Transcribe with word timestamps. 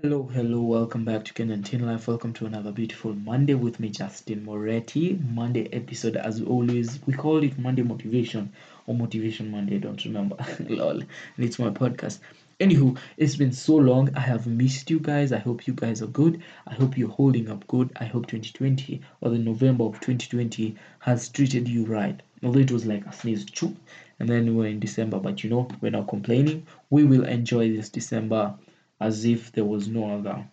Hello, 0.00 0.22
hello, 0.32 0.62
welcome 0.62 1.04
back 1.04 1.24
to 1.24 1.34
Kenyan 1.34 1.64
Teen 1.64 1.86
Life. 1.86 2.08
Welcome 2.08 2.32
to 2.34 2.46
another 2.46 2.72
beautiful 2.72 3.14
Monday 3.14 3.54
with 3.54 3.78
me, 3.78 3.90
Justin 3.90 4.42
Moretti. 4.44 5.18
Monday 5.28 5.68
episode, 5.72 6.16
as 6.16 6.40
always, 6.40 6.98
we 7.06 7.12
call 7.12 7.44
it 7.44 7.58
Monday 7.58 7.82
Motivation 7.82 8.52
or 8.86 8.94
Motivation 8.94 9.50
Monday, 9.50 9.76
I 9.76 9.78
don't 9.78 10.04
remember. 10.04 10.36
Lol. 10.60 11.00
And 11.00 11.06
it's 11.36 11.58
my 11.58 11.70
podcast. 11.70 12.20
Anywho, 12.58 12.96
it's 13.16 13.36
been 13.36 13.52
so 13.52 13.76
long. 13.76 14.08
I 14.16 14.20
have 14.20 14.46
missed 14.46 14.90
you 14.90 14.98
guys. 14.98 15.30
I 15.30 15.38
hope 15.38 15.66
you 15.66 15.74
guys 15.74 16.00
are 16.00 16.06
good. 16.06 16.42
I 16.66 16.74
hope 16.74 16.96
you're 16.96 17.08
holding 17.08 17.50
up 17.50 17.66
good. 17.66 17.92
I 18.00 18.04
hope 18.04 18.26
2020 18.26 19.02
or 19.20 19.30
the 19.30 19.38
November 19.38 19.84
of 19.84 20.00
2020 20.00 20.74
has 21.00 21.28
treated 21.28 21.68
you 21.68 21.84
right. 21.84 22.20
Although 22.42 22.60
it 22.60 22.72
was 22.72 22.86
like 22.86 23.04
a 23.04 23.12
sneeze, 23.12 23.44
choo, 23.44 23.76
and 24.18 24.28
then 24.28 24.56
we're 24.56 24.68
in 24.68 24.80
December, 24.80 25.18
but 25.18 25.44
you 25.44 25.50
know, 25.50 25.68
we're 25.80 25.90
not 25.90 26.08
complaining. 26.08 26.66
We 26.90 27.04
will 27.04 27.24
enjoy 27.24 27.76
this 27.76 27.88
December 27.88 28.54
as 29.02 29.24
if 29.24 29.52
there 29.52 29.64
was 29.64 29.88
no 29.88 30.10
other. 30.18 30.44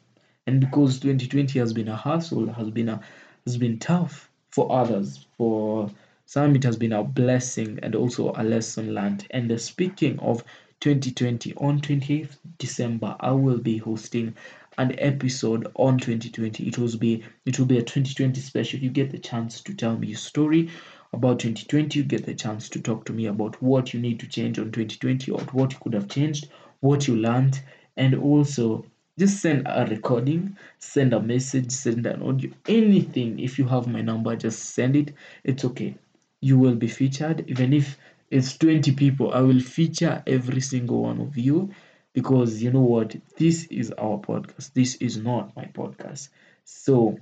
And 0.48 0.60
because 0.60 1.00
2020 1.00 1.60
has 1.60 1.74
been 1.74 1.88
a 1.88 1.96
hassle, 1.96 2.52
has 2.54 2.70
been 2.72 2.90
a 2.90 3.02
has 3.46 3.58
been 3.58 3.80
tough 3.80 4.30
for 4.50 4.72
others. 4.72 5.28
For 5.38 5.92
some, 6.26 6.56
it 6.56 6.64
has 6.64 6.78
been 6.78 6.94
a 6.94 7.04
blessing 7.04 7.80
and 7.84 7.96
also 7.96 8.34
a 8.36 8.44
lesson 8.44 8.94
learned. 8.94 9.28
And 9.32 9.52
uh, 9.52 9.58
speaking 9.58 10.20
of 10.20 10.44
2020, 10.80 11.54
on 11.56 11.82
28th 11.82 12.38
December, 12.58 13.16
I 13.20 13.32
will 13.32 13.60
be 13.60 13.78
hosting 13.78 14.36
an 14.78 14.96
episode 14.98 15.68
on 15.76 16.00
2020. 16.00 16.68
It 16.68 16.78
will 16.78 16.98
be 16.98 17.24
it 17.46 17.60
will 17.60 17.66
be 17.66 17.78
a 17.78 17.84
2020 17.84 18.40
special. 18.40 18.80
You 18.80 18.90
get 18.90 19.12
the 19.12 19.20
chance 19.20 19.62
to 19.62 19.74
tell 19.74 19.98
me 19.98 20.08
your 20.08 20.18
story 20.18 20.70
about 21.12 21.40
2020. 21.40 22.00
You 22.00 22.06
get 22.06 22.26
the 22.26 22.34
chance 22.34 22.70
to 22.70 22.82
talk 22.82 23.06
to 23.06 23.14
me 23.14 23.26
about 23.26 23.62
what 23.62 23.94
you 23.94 24.00
need 24.00 24.20
to 24.22 24.28
change 24.28 24.58
on 24.58 24.72
2020 24.72 25.32
or 25.32 25.42
what 25.52 25.74
you 25.74 25.80
could 25.82 25.94
have 25.94 26.08
changed, 26.08 26.50
what 26.80 27.08
you 27.08 27.16
learned, 27.16 27.62
and 28.00 28.16
also 28.16 28.84
just 29.20 29.40
send 29.42 29.64
a 29.68 29.86
recording 29.90 30.56
send 30.80 31.14
a 31.14 31.20
message 31.22 31.70
send 31.72 32.06
an 32.06 32.22
audio 32.24 32.50
anything 32.68 33.38
if 33.40 33.60
you 33.60 33.66
have 33.68 33.88
my 33.88 34.02
number 34.02 34.36
just 34.36 34.60
send 34.78 34.96
it 34.96 35.14
it's 35.44 35.66
okay 35.66 35.94
you 36.42 36.58
will 36.58 36.76
be 36.76 36.88
featured 36.88 37.44
even 37.48 37.74
if 37.74 37.98
it's 38.32 38.58
20 38.58 38.94
people 38.94 39.32
i 39.34 39.42
will 39.42 39.60
feature 39.60 40.24
every 40.26 40.62
single 40.62 41.04
one 41.04 41.20
of 41.22 41.38
you 41.38 41.70
because 42.14 42.64
you 42.64 42.72
know 42.72 42.88
what 42.96 43.16
this 43.38 43.66
is 43.66 43.92
our 43.92 44.18
podcast 44.20 44.74
this 44.74 44.96
is 44.96 45.18
not 45.18 45.56
my 45.56 45.66
podcast 45.66 46.30
so 46.64 47.18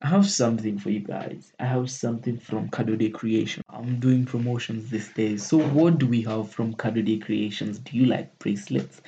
I 0.00 0.08
have 0.08 0.30
something 0.30 0.78
for 0.78 0.90
you 0.90 1.00
guys. 1.00 1.52
I 1.58 1.66
have 1.66 1.90
something 1.90 2.38
from 2.38 2.68
Kadode 2.68 3.12
Creation. 3.12 3.64
I'm 3.68 3.98
doing 3.98 4.24
promotions 4.26 4.90
these 4.90 5.08
days. 5.12 5.44
So 5.44 5.58
what 5.58 5.98
do 5.98 6.06
we 6.06 6.22
have 6.22 6.52
from 6.52 6.74
Kadode 6.74 7.20
Creations? 7.24 7.80
Do 7.80 7.96
you 7.96 8.06
like 8.06 8.38
bracelets? 8.38 9.02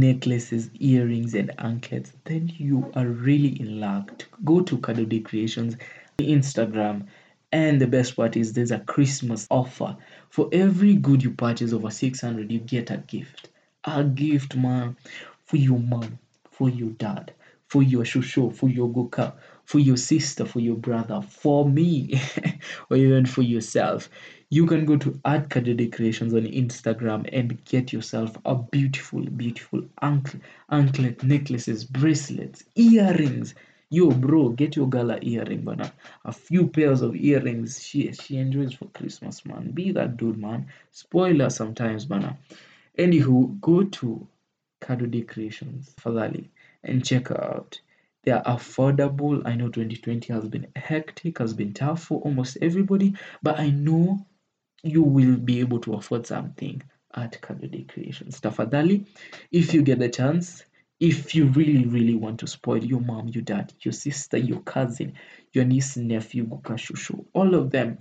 Necklaces, 0.00 0.70
earrings, 0.80 1.34
and 1.34 1.52
anklets, 1.58 2.12
then 2.24 2.52
you 2.56 2.90
are 2.94 3.06
really 3.06 3.60
in 3.60 3.80
luck. 3.80 4.24
Go 4.44 4.60
to 4.62 4.78
Kadode 4.78 5.24
Creations 5.24 5.76
Instagram. 6.18 7.06
And 7.52 7.80
the 7.80 7.86
best 7.86 8.16
part 8.16 8.36
is 8.36 8.52
there's 8.52 8.72
a 8.72 8.80
Christmas 8.80 9.46
offer. 9.50 9.96
For 10.30 10.48
every 10.52 10.94
good 10.94 11.22
you 11.22 11.30
purchase 11.30 11.72
over 11.72 11.90
600, 11.90 12.50
you 12.50 12.58
get 12.58 12.90
a 12.90 12.96
gift. 12.98 13.50
A 13.84 14.02
gift, 14.02 14.56
man, 14.56 14.96
for 15.44 15.56
your 15.56 15.78
mom, 15.78 16.18
for 16.50 16.68
your 16.68 16.90
dad, 16.90 17.32
for 17.68 17.82
your 17.82 18.02
shusho, 18.02 18.52
for 18.52 18.68
your 18.68 18.88
goka, 18.88 19.34
for 19.64 19.78
your 19.78 19.96
sister, 19.96 20.44
for 20.44 20.60
your 20.60 20.76
brother, 20.76 21.22
for 21.22 21.68
me, 21.68 22.20
or 22.90 22.96
even 22.96 23.26
for 23.26 23.42
yourself 23.42 24.08
you 24.54 24.66
can 24.66 24.84
go 24.84 24.96
to 24.96 25.18
at 25.24 25.48
Kadode 25.48 25.92
Creations 25.92 26.32
on 26.32 26.42
Instagram 26.42 27.28
and 27.32 27.64
get 27.64 27.92
yourself 27.92 28.36
a 28.44 28.54
beautiful, 28.54 29.20
beautiful 29.22 29.82
anklet, 30.00 30.42
anklet 30.70 31.24
necklaces, 31.24 31.84
bracelets, 31.84 32.62
earrings. 32.76 33.56
Yo, 33.90 34.12
bro, 34.12 34.50
get 34.50 34.76
your 34.76 34.88
gala 34.88 35.18
earring, 35.22 35.62
but 35.62 35.92
a 36.24 36.32
few 36.32 36.68
pairs 36.68 37.02
of 37.02 37.16
earrings. 37.16 37.82
She 37.84 38.12
she 38.12 38.36
enjoys 38.36 38.74
for 38.74 38.84
Christmas, 38.90 39.44
man. 39.44 39.72
Be 39.72 39.90
that 39.90 40.16
dude, 40.16 40.38
man. 40.38 40.68
Spoiler 40.92 41.50
sometimes, 41.50 42.08
man. 42.08 42.36
Anywho, 42.96 43.60
go 43.60 43.82
to 43.82 44.24
Kadode 44.80 45.26
Creations, 45.26 45.92
Fadali, 46.00 46.46
and 46.84 47.04
check 47.04 47.26
her 47.26 47.56
out. 47.56 47.80
They 48.22 48.30
are 48.30 48.44
affordable. 48.44 49.42
I 49.44 49.56
know 49.56 49.68
2020 49.68 50.32
has 50.32 50.46
been 50.46 50.68
hectic, 50.76 51.38
has 51.38 51.54
been 51.54 51.74
tough 51.74 52.04
for 52.04 52.20
almost 52.20 52.58
everybody, 52.62 53.14
but 53.42 53.58
I 53.58 53.70
know 53.70 54.24
you 54.84 55.02
will 55.02 55.36
be 55.36 55.60
able 55.60 55.80
to 55.80 55.94
afford 55.94 56.26
something 56.26 56.82
at 57.14 57.40
Kadode 57.40 57.88
Creations. 57.88 58.40
Tafadhali, 58.40 59.06
if 59.50 59.72
you 59.72 59.82
get 59.82 59.98
the 59.98 60.10
chance, 60.10 60.62
if 61.00 61.34
you 61.34 61.46
really, 61.46 61.86
really 61.86 62.14
want 62.14 62.40
to 62.40 62.46
spoil 62.46 62.84
your 62.84 63.00
mom, 63.00 63.28
your 63.28 63.42
dad, 63.42 63.72
your 63.80 63.92
sister, 63.92 64.36
your 64.36 64.60
cousin, 64.60 65.14
your 65.52 65.64
niece, 65.64 65.96
nephew, 65.96 66.46
Gukashushu, 66.46 67.24
all 67.32 67.54
of 67.54 67.70
them, 67.70 67.98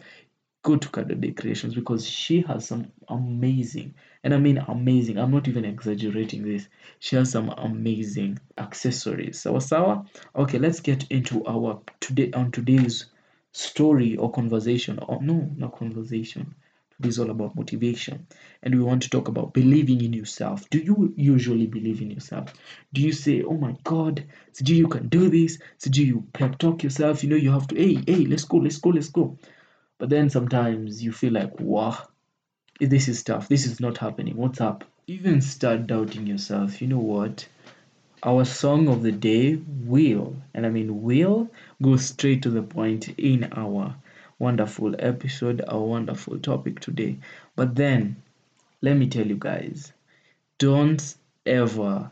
go 0.62 0.76
to 0.76 0.88
Kadode 0.90 1.38
Creations 1.38 1.74
because 1.74 2.06
she 2.06 2.42
has 2.42 2.68
some 2.68 2.92
amazing, 3.08 3.96
and 4.24 4.34
I 4.34 4.38
mean 4.38 4.58
amazing, 4.58 5.18
I'm 5.18 5.32
not 5.32 5.48
even 5.48 5.66
exaggerating 5.66 6.44
this. 6.44 6.68
She 7.00 7.16
has 7.16 7.32
some 7.32 7.50
amazing 7.50 8.40
accessories. 8.58 9.42
Sawa 9.42 9.62
sawa? 9.62 10.06
Okay, 10.36 10.60
let's 10.60 10.80
get 10.82 11.10
into 11.12 11.46
our 11.46 11.82
today 12.00 12.32
on 12.34 12.52
today's 12.52 13.06
story 13.54 14.18
or 14.18 14.32
conversation. 14.32 15.00
Or 15.00 15.22
no, 15.22 15.50
not 15.58 15.78
conversation 15.78 16.56
is 17.02 17.20
all 17.20 17.30
about 17.30 17.56
motivation. 17.56 18.28
And 18.62 18.76
we 18.76 18.82
want 18.82 19.04
to 19.04 19.10
talk 19.10 19.28
about 19.28 19.54
believing 19.54 20.02
in 20.04 20.14
yourself. 20.14 20.70
Do 20.70 20.78
you 20.80 21.14
usually 21.18 21.68
believe 21.68 22.02
in 22.02 22.12
yourself? 22.12 22.54
Do 22.94 23.02
you 23.02 23.12
say 23.12 23.42
oh 23.44 23.58
my 23.58 23.76
god 23.84 24.26
do 24.62 24.76
you 24.76 24.88
can 24.88 25.10
do 25.10 25.30
this. 25.30 25.58
Do 25.82 26.04
you 26.04 26.26
pep 26.34 26.58
talk 26.58 26.84
yourself. 26.84 27.24
You 27.24 27.30
know 27.30 27.36
you 27.36 27.52
have 27.52 27.68
to 27.68 27.76
hey 27.76 28.04
hey 28.06 28.26
let's 28.26 28.46
go 28.46 28.58
let's 28.58 28.78
go 28.78 28.90
let's 28.90 29.10
go. 29.10 29.38
But 29.98 30.10
then 30.10 30.30
sometimes 30.30 31.04
you 31.04 31.12
feel 31.12 31.34
like 31.34 31.60
wow 31.60 32.08
this 32.80 33.08
is 33.08 33.24
tough. 33.24 33.48
This 33.48 33.66
is 33.66 33.80
not 33.80 33.98
happening. 33.98 34.36
What's 34.36 34.62
up? 34.62 34.84
Even 35.08 35.42
start 35.42 35.88
doubting 35.88 36.28
yourself. 36.28 36.82
You 36.82 36.88
know 36.88 36.98
what? 36.98 37.48
Our 38.24 38.46
song 38.46 38.88
of 38.88 39.04
the 39.04 39.12
day 39.12 39.56
will 39.56 40.38
and 40.54 40.66
i 40.66 40.70
mean 40.70 41.02
will 41.02 41.50
go 41.82 41.98
straight 41.98 42.44
to 42.44 42.50
the 42.50 42.62
point 42.62 43.10
in 43.18 43.50
our 43.54 43.96
wonderful 44.44 44.94
episode, 45.00 45.64
a 45.68 45.80
wonderful 45.80 46.38
topic 46.38 46.82
today. 46.82 47.18
But 47.56 47.76
then, 47.76 48.18
let 48.82 48.98
me 48.98 49.08
tell 49.08 49.26
you 49.26 49.38
guys, 49.38 49.94
don't 50.58 51.16
ever 51.46 52.12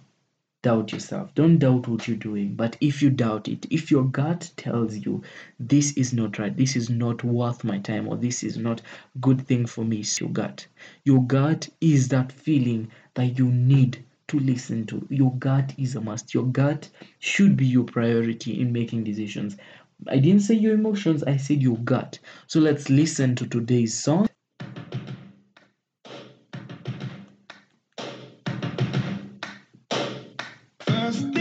doubt 0.61 0.91
yourself. 0.93 1.33
Don't 1.35 1.57
doubt 1.57 1.87
what 1.89 2.07
you're 2.07 2.15
doing. 2.15 2.53
But 2.55 2.77
if 2.79 3.01
you 3.01 3.09
doubt 3.09 3.47
it, 3.49 3.65
if 3.69 3.91
your 3.91 4.03
gut 4.03 4.51
tells 4.55 4.95
you 4.95 5.23
this 5.59 5.91
is 5.97 6.13
not 6.13 6.39
right, 6.39 6.55
this 6.55 6.75
is 6.75 6.89
not 6.89 7.23
worth 7.23 7.63
my 7.63 7.79
time, 7.79 8.07
or 8.07 8.15
this 8.15 8.43
is 8.43 8.57
not 8.57 8.81
good 9.19 9.45
thing 9.47 9.65
for 9.65 9.83
me, 9.83 9.97
it's 9.97 10.19
your 10.19 10.29
gut. 10.29 10.65
Your 11.03 11.23
gut 11.23 11.67
is 11.81 12.07
that 12.09 12.31
feeling 12.31 12.91
that 13.15 13.37
you 13.37 13.47
need 13.47 14.03
to 14.27 14.39
listen 14.39 14.85
to. 14.85 15.05
Your 15.09 15.33
gut 15.33 15.73
is 15.77 15.95
a 15.95 16.01
must. 16.01 16.33
Your 16.33 16.45
gut 16.45 16.87
should 17.19 17.57
be 17.57 17.65
your 17.65 17.83
priority 17.83 18.61
in 18.61 18.71
making 18.71 19.03
decisions. 19.03 19.57
I 20.07 20.19
didn't 20.19 20.41
say 20.41 20.55
your 20.55 20.73
emotions, 20.73 21.23
I 21.23 21.37
said 21.37 21.61
your 21.61 21.77
gut. 21.77 22.19
So 22.47 22.59
let's 22.59 22.89
listen 22.89 23.35
to 23.35 23.47
today's 23.47 23.93
song. 23.97 24.27
First 30.81 31.33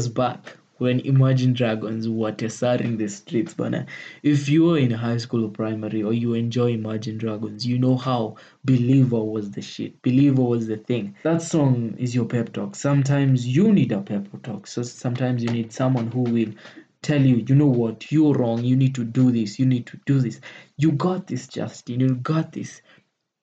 years 0.00 0.08
back 0.08 0.56
when 0.78 1.00
Imagine 1.00 1.52
Dragons 1.52 2.08
were 2.08 2.32
testing 2.32 2.96
the 2.96 3.06
streets, 3.06 3.52
but 3.52 3.86
if 4.22 4.48
you 4.48 4.64
were 4.64 4.78
in 4.78 4.90
high 4.90 5.18
school 5.18 5.44
or 5.44 5.50
primary 5.50 6.02
or 6.02 6.14
you 6.14 6.32
enjoy 6.32 6.70
Imagine 6.70 7.18
Dragons, 7.18 7.66
you 7.66 7.78
know 7.78 7.98
how 7.98 8.36
Believer 8.64 9.22
was 9.22 9.50
the 9.50 9.60
shit. 9.60 10.00
Believer 10.00 10.40
was 10.40 10.68
the 10.68 10.78
thing. 10.78 11.16
That 11.22 11.42
song 11.42 11.96
is 11.98 12.14
your 12.14 12.24
pep 12.24 12.54
talk. 12.54 12.76
Sometimes 12.76 13.46
you 13.46 13.70
need 13.72 13.92
a 13.92 14.00
pep 14.00 14.28
talk. 14.42 14.66
So 14.66 14.82
sometimes 14.82 15.42
you 15.42 15.50
need 15.50 15.70
someone 15.70 16.10
who 16.10 16.22
will 16.22 16.54
tell 17.02 17.20
you, 17.20 17.44
you 17.46 17.54
know 17.54 17.66
what, 17.66 18.10
you're 18.10 18.32
wrong. 18.32 18.64
You 18.64 18.74
need 18.76 18.94
to 18.94 19.04
do 19.04 19.30
this. 19.30 19.58
You 19.58 19.66
need 19.66 19.86
to 19.88 20.00
do 20.06 20.18
this. 20.18 20.40
You 20.78 20.92
got 20.92 21.26
this, 21.26 21.46
Justin. 21.46 22.00
You 22.00 22.14
got 22.14 22.52
this. 22.52 22.80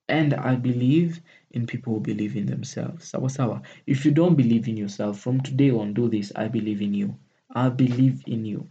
And 0.10 0.34
I 0.34 0.56
believe 0.56 1.22
in 1.52 1.66
people 1.66 1.94
who 1.94 2.00
believe 2.00 2.36
in 2.36 2.46
themselves. 2.46 3.08
Sawa 3.08 3.30
sawa. 3.30 3.62
If 3.86 4.06
you 4.06 4.12
don't 4.12 4.36
believe 4.36 4.68
in 4.68 4.78
yourself, 4.78 5.20
from 5.20 5.42
today 5.42 5.72
on, 5.72 5.94
do 5.94 6.10
this. 6.10 6.32
I 6.36 6.48
believe 6.48 6.82
in 6.82 6.94
you. 6.94 7.16
I 7.54 7.70
believe 7.70 8.24
in 8.28 8.46
you. 8.46 8.68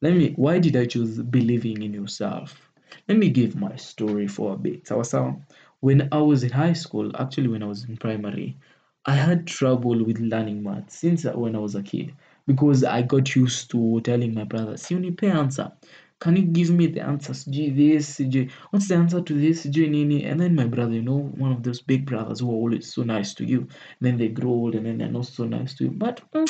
Let 0.00 0.14
me. 0.14 0.32
Why 0.36 0.58
did 0.58 0.76
I 0.76 0.86
choose 0.86 1.18
believing 1.18 1.82
in 1.82 1.92
yourself? 1.92 2.70
Let 3.08 3.18
me 3.18 3.30
give 3.30 3.56
my 3.56 3.76
story 3.76 4.28
for 4.28 4.54
a 4.54 4.56
bit. 4.56 4.86
Sawa 4.86 5.04
sawa. 5.04 5.36
When 5.80 6.08
I 6.12 6.18
was 6.18 6.44
in 6.44 6.50
high 6.50 6.74
school, 6.74 7.10
actually 7.16 7.48
when 7.48 7.62
I 7.62 7.66
was 7.66 7.84
in 7.84 7.96
primary, 7.96 8.56
I 9.04 9.14
had 9.14 9.46
trouble 9.48 10.04
with 10.04 10.20
learning 10.20 10.62
maths 10.62 10.98
since 10.98 11.24
uh, 11.24 11.32
when 11.32 11.56
I 11.56 11.58
was 11.58 11.74
a 11.74 11.82
kid 11.82 12.14
because 12.46 12.84
I 12.84 13.02
got 13.02 13.34
used 13.34 13.70
to 13.72 14.00
telling 14.02 14.32
my 14.32 14.44
brother, 14.44 14.76
"Si 14.76 14.94
unipe 14.94 15.24
answer." 15.24 15.72
Can 16.22 16.36
you 16.36 16.42
give 16.42 16.70
me 16.70 16.86
the 16.86 17.00
answers? 17.00 17.44
G 17.46 17.68
this, 17.70 18.18
G 18.18 18.48
what's 18.70 18.86
the 18.86 18.94
answer 18.94 19.20
to 19.20 19.34
this? 19.34 19.64
G 19.64 19.88
nini? 19.88 20.24
And 20.24 20.40
then 20.40 20.54
my 20.54 20.66
brother, 20.66 20.92
you 20.92 21.02
know, 21.02 21.18
one 21.18 21.50
of 21.50 21.64
those 21.64 21.80
big 21.80 22.06
brothers 22.06 22.38
who 22.38 22.48
are 22.48 22.54
always 22.54 22.94
so 22.94 23.02
nice 23.02 23.34
to 23.34 23.44
you. 23.44 23.62
And 23.62 24.02
then 24.02 24.18
they 24.18 24.28
grow 24.28 24.50
old 24.50 24.76
and 24.76 24.86
then 24.86 24.98
they're 24.98 25.08
not 25.08 25.26
so 25.26 25.46
nice 25.46 25.74
to 25.74 25.84
you. 25.84 25.90
But 25.90 26.20
mm, 26.30 26.48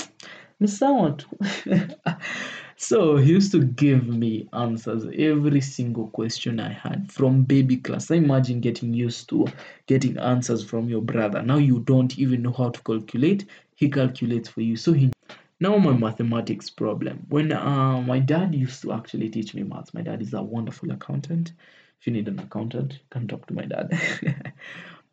sound. 0.67 1.25
so 2.77 3.17
he 3.17 3.31
used 3.31 3.53
to 3.53 3.65
give 3.65 4.07
me 4.07 4.47
answers 4.53 5.07
every 5.17 5.63
single 5.63 6.09
question 6.09 6.61
I 6.61 6.73
had 6.75 7.11
from 7.11 7.45
baby 7.45 7.79
class. 7.79 8.11
I 8.11 8.17
imagine 8.17 8.61
getting 8.61 8.93
used 8.93 9.31
to 9.31 9.47
getting 9.87 10.19
answers 10.19 10.63
from 10.63 10.91
your 10.91 11.01
brother. 11.01 11.41
Now 11.41 11.57
you 11.57 11.81
don't 11.81 12.19
even 12.19 12.43
know 12.43 12.53
how 12.53 12.69
to 12.69 12.83
calculate. 12.83 13.47
He 13.75 13.89
calculates 13.89 14.51
for 14.51 14.61
you. 14.61 14.77
So 14.77 14.93
he 14.93 15.12
now 15.63 15.79
my 15.79 15.93
mathematics 15.93 16.69
problem. 16.69 17.25
When 17.29 17.53
uh, 17.53 18.01
my 18.01 18.19
dad 18.19 18.53
used 18.53 18.83
to 18.83 18.93
actually 18.93 19.29
teach 19.29 19.55
me 19.55 19.63
maths. 19.63 19.95
My 19.95 20.03
dad 20.03 20.21
is 20.21 20.35
a 20.35 20.43
wonderful 20.43 20.91
accountant. 20.91 21.53
If 22.01 22.07
you 22.09 22.13
need 22.13 22.27
an 22.27 22.41
accountant, 22.41 22.99
can 23.11 23.29
talk 23.29 23.47
to 23.47 23.55
my 23.55 23.63
dad. 23.63 23.97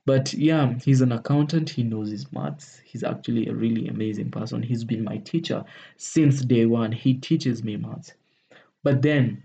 but 0.07 0.33
yeah, 0.33 0.73
he's 0.83 1.01
an 1.01 1.11
accountant. 1.11 1.69
He 1.69 1.83
knows 1.83 2.09
his 2.09 2.33
maths. 2.33 2.81
He's 2.83 3.03
actually 3.03 3.45
a 3.45 3.53
really 3.53 3.89
amazing 3.89 4.31
person. 4.31 4.63
He's 4.63 4.83
been 4.83 5.03
my 5.03 5.17
teacher 5.17 5.63
since 5.97 6.41
day 6.43 6.65
one. 6.65 6.91
He 6.91 7.13
teaches 7.13 7.63
me 7.63 7.77
maths. 7.77 8.13
But 8.81 9.03
then, 9.03 9.43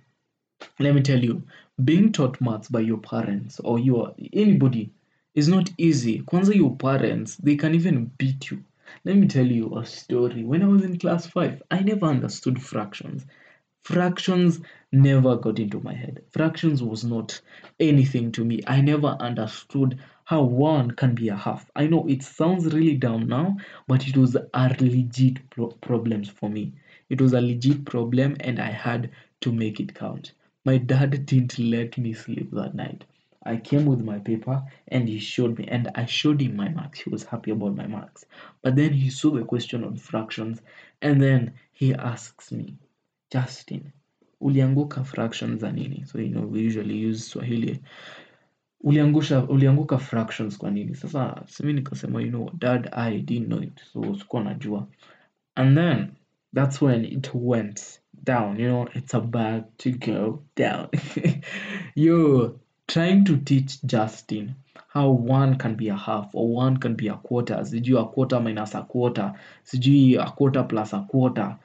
let 0.78 0.94
me 0.94 1.02
tell 1.02 1.22
you, 1.22 1.42
being 1.84 2.12
taught 2.12 2.40
maths 2.40 2.70
by 2.70 2.80
your 2.80 2.98
parents 2.98 3.60
or 3.60 3.78
your 3.78 4.14
anybody 4.32 4.90
is 5.34 5.48
not 5.48 5.68
easy. 5.76 6.20
Kwanza 6.22 6.54
your 6.54 6.74
parents, 6.76 7.36
they 7.36 7.56
can 7.56 7.74
even 7.74 8.10
beat 8.16 8.50
you 8.50 8.64
let 9.04 9.16
me 9.16 9.26
tell 9.26 9.46
you 9.46 9.76
a 9.76 9.84
story. 9.84 10.44
When 10.44 10.62
I 10.62 10.66
was 10.66 10.84
in 10.84 10.98
class 10.98 11.26
5, 11.26 11.62
I 11.70 11.80
never 11.80 12.06
understood 12.06 12.62
fractions. 12.62 13.26
Fractions 13.82 14.60
never 14.92 15.36
got 15.36 15.58
into 15.58 15.80
my 15.80 15.92
head. 15.92 16.22
Fractions 16.30 16.82
was 16.82 17.04
not 17.04 17.40
anything 17.80 18.32
to 18.32 18.44
me. 18.44 18.60
I 18.66 18.80
never 18.80 19.16
understood 19.20 19.98
how 20.24 20.42
one 20.42 20.92
can 20.92 21.14
be 21.14 21.28
a 21.28 21.36
half. 21.36 21.70
I 21.76 21.86
know 21.86 22.06
it 22.08 22.22
sounds 22.22 22.72
really 22.72 22.96
dumb 22.96 23.26
now, 23.26 23.56
but 23.86 24.08
it 24.08 24.16
was 24.16 24.36
a 24.36 24.76
legit 24.80 25.50
pro- 25.50 25.68
problems 25.68 26.28
for 26.28 26.48
me. 26.48 26.72
It 27.10 27.20
was 27.20 27.32
a 27.32 27.40
legit 27.40 27.84
problem 27.84 28.36
and 28.40 28.58
I 28.58 28.70
had 28.70 29.10
to 29.40 29.52
make 29.52 29.80
it 29.80 29.94
count. 29.94 30.32
My 30.64 30.78
dad 30.78 31.26
didn't 31.26 31.58
let 31.58 31.98
me 31.98 32.14
sleep 32.14 32.50
that 32.52 32.74
night. 32.74 33.04
I 33.44 33.56
came 33.56 33.86
with 33.86 34.00
my 34.00 34.18
paper 34.18 34.62
and 34.88 35.08
he 35.08 35.18
showed 35.18 35.58
me, 35.58 35.66
and 35.68 35.90
I 35.94 36.06
showed 36.06 36.40
him 36.40 36.56
my 36.56 36.68
marks. 36.68 37.00
He 37.00 37.10
was 37.10 37.24
happy 37.24 37.50
about 37.50 37.76
my 37.76 37.86
marks. 37.86 38.24
But 38.62 38.76
then 38.76 38.92
he 38.92 39.10
saw 39.10 39.30
the 39.30 39.44
question 39.44 39.84
on 39.84 39.96
fractions, 39.96 40.62
and 41.02 41.22
then 41.22 41.54
he 41.72 41.94
asks 41.94 42.52
me, 42.52 42.78
Justin, 43.30 43.92
ulianguka 44.40 45.04
fractions 45.06 45.60
za 45.60 45.72
nini? 45.72 46.04
So 46.06 46.18
you 46.18 46.28
know 46.30 46.42
we 46.46 46.60
usually 46.60 46.96
use 46.96 47.26
Swahili. 47.26 47.80
Uliangusha 48.84 49.48
ulianguka 49.48 49.98
fractions 49.98 50.58
kwa 50.58 50.70
nini? 50.70 50.94
Sasa 50.94 51.42
simi 51.46 51.72
nikasema, 51.72 52.22
you 52.22 52.30
know, 52.30 52.50
dad, 52.58 52.88
I 52.92 53.20
didn't 53.20 53.48
know 53.48 53.62
it, 53.62 53.80
so 53.92 54.00
sikuwa 54.00 54.44
najua. 54.44 54.86
And 55.56 55.76
then 55.76 56.16
that's 56.52 56.80
when 56.80 57.04
it 57.04 57.30
went 57.34 58.00
down. 58.24 58.58
You 58.58 58.68
know, 58.68 58.88
it's 58.94 59.14
about 59.14 59.78
to 59.78 59.90
go 59.92 60.42
down. 60.56 60.88
Yo, 61.94 62.60
trying 62.86 63.24
to 63.24 63.36
teach 63.38 63.82
Justin 63.82 64.54
how 64.88 65.10
one 65.10 65.56
can 65.56 65.74
be 65.74 65.88
a 65.88 65.96
half 65.96 66.30
or 66.34 66.48
one 66.48 66.76
can 66.76 66.94
be 66.94 67.08
a 67.08 67.16
quarter. 67.16 67.54
Sijui 67.56 68.00
a 68.00 68.06
quarter 68.06 68.38
minus 68.38 68.74
a 68.74 68.82
quarter. 68.82 69.34
Sijui 69.64 70.18
a 70.18 70.30
quarter 70.30 70.62
plus 70.62 70.92
a 70.92 71.06
quarter. 71.10 71.58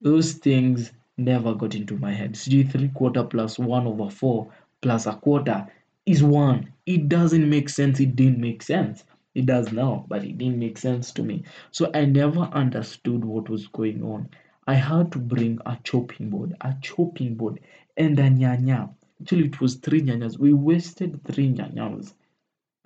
Those 0.00 0.32
things 0.32 0.92
never 1.16 1.54
got 1.54 1.74
into 1.74 1.96
my 1.98 2.12
head. 2.12 2.32
Sijui 2.32 2.70
three 2.70 2.88
quarter 2.88 3.24
plus 3.24 3.58
one 3.58 3.86
over 3.86 4.10
four 4.10 4.50
plus 4.80 5.06
a 5.06 5.12
quarter 5.14 5.66
is 6.06 6.22
one. 6.22 6.72
It 6.86 7.08
doesn't 7.08 7.48
make 7.48 7.68
sense. 7.68 8.00
It 8.00 8.16
didn't 8.16 8.40
make 8.40 8.62
sense. 8.62 9.04
It 9.34 9.46
does 9.46 9.72
now, 9.72 10.06
but 10.08 10.24
it 10.24 10.38
didn't 10.38 10.58
make 10.58 10.78
sense 10.78 11.12
to 11.12 11.22
me. 11.22 11.44
So 11.72 11.90
I 11.94 12.04
never 12.06 12.40
understood 12.40 13.24
what 13.24 13.48
was 13.48 13.66
going 13.68 14.02
on. 14.02 14.30
I 14.66 14.74
had 14.74 15.12
to 15.12 15.18
bring 15.18 15.58
a 15.66 15.78
chopping 15.84 16.30
board, 16.30 16.54
a 16.60 16.74
chopping 16.80 17.34
board, 17.34 17.60
and 17.96 18.18
a 18.18 18.30
nyanya 18.30 18.90
Actually, 19.20 19.46
it 19.46 19.60
was 19.60 19.76
three 19.76 20.02
nyanyas. 20.02 20.38
We 20.38 20.52
wasted 20.52 21.22
three 21.24 21.52
nyanyas. 21.52 22.12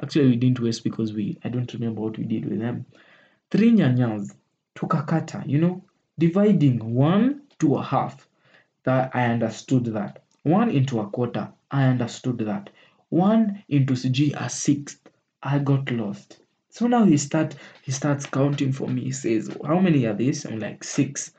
Actually, 0.00 0.28
we 0.28 0.36
didn't 0.36 0.60
waste 0.60 0.84
because 0.84 1.12
we, 1.12 1.38
I 1.42 1.48
don't 1.48 1.72
remember 1.72 2.00
what 2.02 2.18
we 2.18 2.24
did 2.24 2.44
with 2.44 2.60
them. 2.60 2.86
Three 3.50 3.72
nyanyas, 3.72 4.34
tukakata, 4.76 5.48
you 5.48 5.58
know, 5.58 5.84
dividing 6.18 6.94
one 6.94 7.42
to 7.58 7.76
a 7.76 7.82
half. 7.82 8.28
That 8.84 9.10
I 9.14 9.26
understood 9.26 9.86
that. 9.86 10.22
One 10.44 10.70
into 10.70 11.00
a 11.00 11.08
quarter, 11.10 11.52
I 11.70 11.84
understood 11.84 12.38
that. 12.38 12.70
One 13.08 13.64
into 13.68 13.94
CG 13.94 14.34
a 14.34 14.48
sixth, 14.48 15.10
I 15.42 15.58
got 15.58 15.90
lost. 15.90 16.38
So 16.70 16.86
now 16.86 17.04
he 17.04 17.16
start 17.16 17.56
he 17.82 17.90
starts 17.92 18.26
counting 18.26 18.72
for 18.72 18.86
me. 18.86 19.04
He 19.04 19.12
says, 19.12 19.50
How 19.66 19.80
many 19.80 20.06
are 20.06 20.14
these? 20.14 20.44
I'm 20.44 20.60
like 20.60 20.84
six. 20.84 21.32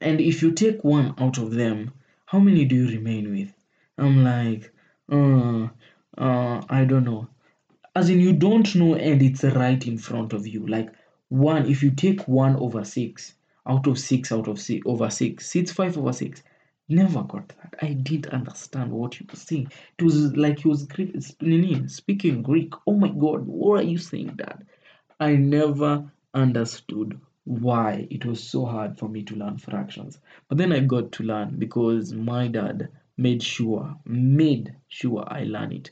And 0.00 0.20
if 0.20 0.42
you 0.42 0.52
take 0.52 0.82
one 0.84 1.14
out 1.18 1.38
of 1.38 1.50
them, 1.52 1.92
how 2.26 2.38
many 2.38 2.64
do 2.64 2.76
you 2.76 2.88
remain 2.88 3.30
with? 3.30 3.52
I'm 3.98 4.24
like, 4.24 4.72
uh, 5.10 5.68
uh, 6.18 6.62
I 6.68 6.84
don't 6.84 7.04
know. 7.04 7.28
As 7.96 8.10
in, 8.10 8.20
you 8.20 8.32
don't 8.32 8.74
know, 8.74 8.94
and 8.94 9.22
it's 9.22 9.44
right 9.44 9.86
in 9.86 9.98
front 9.98 10.32
of 10.32 10.46
you. 10.46 10.66
Like 10.66 10.90
one, 11.28 11.66
if 11.66 11.82
you 11.82 11.90
take 11.90 12.26
one 12.28 12.56
over 12.56 12.84
six 12.84 13.34
out 13.66 13.86
of 13.86 13.98
six 13.98 14.32
out 14.32 14.48
of 14.48 14.60
six 14.60 14.82
over 14.86 15.10
six, 15.10 15.54
it's 15.56 15.72
five 15.72 15.96
over 15.96 16.12
six. 16.12 16.42
Never 16.88 17.22
got 17.22 17.48
that. 17.48 17.74
I 17.80 17.94
didn't 17.94 18.32
understand 18.32 18.92
what 18.92 19.18
you 19.18 19.26
were 19.30 19.36
saying. 19.36 19.70
It 19.98 20.02
was 20.02 20.36
like 20.36 20.58
he 20.60 20.68
was 20.68 20.86
speaking 21.86 22.42
Greek. 22.42 22.74
Oh 22.86 22.94
my 22.94 23.08
God, 23.08 23.46
what 23.46 23.80
are 23.80 23.84
you 23.88 23.98
saying, 23.98 24.34
Dad? 24.36 24.66
I 25.20 25.36
never 25.36 26.10
understood 26.34 27.18
why 27.44 28.06
it 28.10 28.24
was 28.26 28.42
so 28.42 28.66
hard 28.66 28.98
for 28.98 29.08
me 29.08 29.22
to 29.22 29.36
learn 29.36 29.58
fractions. 29.58 30.18
But 30.48 30.58
then 30.58 30.72
I 30.72 30.80
got 30.80 31.12
to 31.12 31.22
learn 31.22 31.56
because 31.58 32.12
my 32.12 32.48
dad 32.48 32.88
made 33.16 33.42
sure 33.42 33.96
made 34.04 34.76
sure 34.88 35.24
I 35.26 35.44
learn 35.44 35.72
it. 35.72 35.90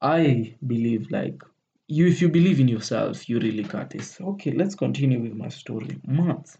I 0.00 0.54
believe 0.66 1.10
like 1.10 1.42
you 1.88 2.06
if 2.06 2.20
you 2.20 2.28
believe 2.28 2.60
in 2.60 2.68
yourself, 2.68 3.28
you 3.28 3.38
really 3.40 3.62
got 3.62 3.90
this. 3.90 4.20
Okay, 4.20 4.52
let's 4.52 4.74
continue 4.74 5.20
with 5.20 5.34
my 5.34 5.48
story. 5.48 5.98
Maths. 6.06 6.58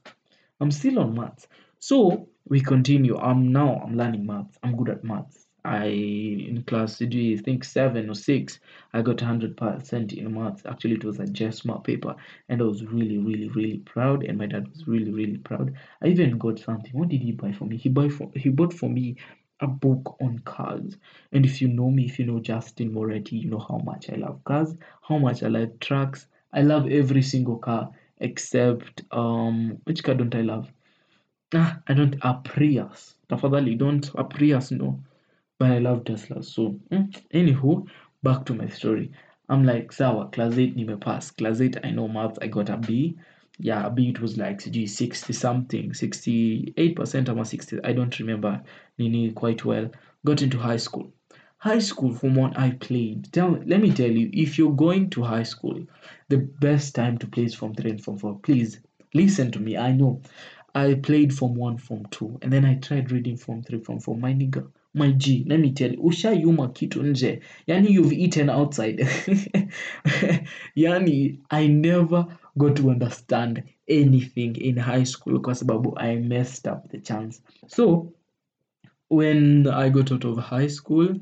I'm 0.60 0.70
still 0.70 0.98
on 0.98 1.14
maths. 1.14 1.46
So 1.78 2.28
we 2.48 2.60
continue. 2.60 3.16
I'm 3.16 3.52
now 3.52 3.80
I'm 3.84 3.96
learning 3.96 4.26
maths. 4.26 4.58
I'm 4.62 4.76
good 4.76 4.88
at 4.88 5.04
maths. 5.04 5.46
I 5.64 5.86
in 5.86 6.64
class 6.66 6.98
G, 6.98 7.36
I 7.38 7.42
think 7.42 7.62
seven 7.62 8.08
or 8.08 8.14
six, 8.14 8.58
I 8.94 9.02
got 9.02 9.20
hundred 9.20 9.56
percent 9.56 10.12
in 10.14 10.32
maths. 10.32 10.62
Actually, 10.64 10.94
it 10.94 11.04
was 11.04 11.18
a 11.20 11.26
just 11.26 11.66
JSMA 11.66 11.84
paper, 11.84 12.16
and 12.48 12.62
I 12.62 12.64
was 12.64 12.84
really, 12.84 13.18
really, 13.18 13.48
really 13.48 13.78
proud. 13.78 14.24
And 14.24 14.38
my 14.38 14.46
dad 14.46 14.68
was 14.68 14.88
really, 14.88 15.10
really 15.10 15.36
proud. 15.36 15.74
I 16.02 16.06
even 16.06 16.38
got 16.38 16.58
something. 16.58 16.92
What 16.92 17.08
did 17.08 17.22
he 17.22 17.32
buy 17.32 17.52
for 17.52 17.66
me? 17.66 17.76
He 17.76 17.90
buy 17.90 18.08
for 18.08 18.30
he 18.34 18.48
bought 18.48 18.72
for 18.72 18.88
me 18.88 19.16
a 19.60 19.66
book 19.66 20.16
on 20.20 20.38
cars. 20.40 20.96
And 21.32 21.44
if 21.44 21.60
you 21.60 21.68
know 21.68 21.90
me, 21.90 22.06
if 22.06 22.18
you 22.18 22.26
know 22.26 22.40
Justin 22.40 22.92
Moretti, 22.92 23.36
you 23.36 23.50
know 23.50 23.58
how 23.58 23.78
much 23.78 24.10
I 24.10 24.16
love 24.16 24.42
cars, 24.44 24.74
how 25.02 25.18
much 25.18 25.42
I 25.42 25.48
like 25.48 25.80
trucks. 25.80 26.26
I 26.52 26.62
love 26.62 26.88
every 26.90 27.22
single 27.22 27.58
car 27.58 27.90
except 28.18 29.02
um 29.12 29.78
which 29.84 30.02
car 30.02 30.14
don't 30.14 30.34
I 30.34 30.40
love? 30.42 30.72
Ah, 31.54 31.80
I 31.86 31.94
don't 31.94 32.16
a 32.22 32.34
Prius. 32.34 33.14
Tafadhali 33.28 33.76
don't 33.78 34.08
a 34.14 34.24
Prius 34.24 34.70
no. 34.70 35.00
But 35.58 35.72
I 35.72 35.78
love 35.78 36.04
Tesla. 36.04 36.42
So 36.42 36.78
mm, 36.90 37.12
anywho, 37.32 37.88
back 38.22 38.44
to 38.46 38.54
my 38.54 38.68
story. 38.68 39.12
I'm 39.48 39.64
like, 39.64 39.92
sawa, 39.92 40.28
class 40.28 40.58
8 40.58 41.00
pass. 41.00 41.30
Class 41.30 41.60
8 41.60 41.78
I 41.82 41.90
know 41.90 42.06
maths, 42.06 42.38
I 42.42 42.48
got 42.48 42.68
a 42.68 42.76
B. 42.76 43.16
yeah 43.58 43.88
b 43.88 44.08
it 44.08 44.20
was 44.20 44.36
like 44.36 44.60
sijui 44.60 44.86
60 44.88 45.32
something 45.32 45.82
68% 45.82 47.28
ama 47.30 47.44
60 47.44 47.80
i 47.82 47.94
don't 47.94 48.16
remember 48.18 48.62
nini 48.98 49.30
quite 49.30 49.68
well 49.68 49.90
got 50.24 50.42
into 50.42 50.58
high 50.58 50.76
school. 50.78 51.12
High 51.58 51.80
school 51.80 52.14
from 52.14 52.34
what 52.36 52.58
i 52.58 52.70
played. 52.70 53.32
Tell 53.32 53.50
let 53.66 53.80
me 53.80 53.92
tell 53.92 54.10
you 54.10 54.30
if 54.32 54.58
you're 54.58 54.72
going 54.76 55.10
to 55.10 55.22
high 55.22 55.42
school 55.44 55.86
the 56.28 56.36
best 56.36 56.94
time 56.94 57.18
to 57.18 57.26
play 57.26 57.44
is 57.44 57.54
from 57.54 57.74
3 57.74 57.90
and 57.90 58.04
from 58.04 58.18
4 58.18 58.38
please 58.40 58.80
listen 59.14 59.50
to 59.52 59.58
me 59.58 59.76
i 59.76 59.92
know. 59.92 60.20
I 60.74 60.94
played 60.94 61.34
from 61.34 61.54
1 61.54 61.78
from 61.78 62.06
2 62.06 62.38
and 62.42 62.52
then 62.52 62.64
i 62.64 62.74
tried 62.74 63.10
reading 63.10 63.36
from 63.36 63.62
3 63.62 63.80
from 63.80 64.00
4 64.00 64.16
my 64.16 64.32
nigga 64.32 64.68
my 64.94 65.12
g 65.12 65.44
let 65.46 65.60
me 65.60 65.72
tell 65.72 65.90
you 65.92 66.02
ushayuma 66.02 66.68
kitu 66.68 67.02
nje. 67.02 67.40
Yani 67.66 67.90
you've 67.90 68.12
eaten 68.12 68.50
outside. 68.50 68.98
Yani 70.76 71.38
i 71.50 71.68
never 71.68 72.26
got 72.58 72.76
to 72.76 72.90
understand 72.90 73.62
anything 73.88 74.56
in 74.56 74.76
high 74.76 75.04
school 75.04 75.40
kwa 75.40 75.54
sababu 75.54 75.98
i 75.98 76.16
messed 76.16 76.72
up 76.72 76.88
the 76.90 77.00
chance. 77.00 77.42
So 77.66 78.12
when 79.10 79.66
i 79.66 79.90
got 79.90 80.12
out 80.12 80.24
of 80.24 80.38
high 80.38 80.68
school 80.68 81.16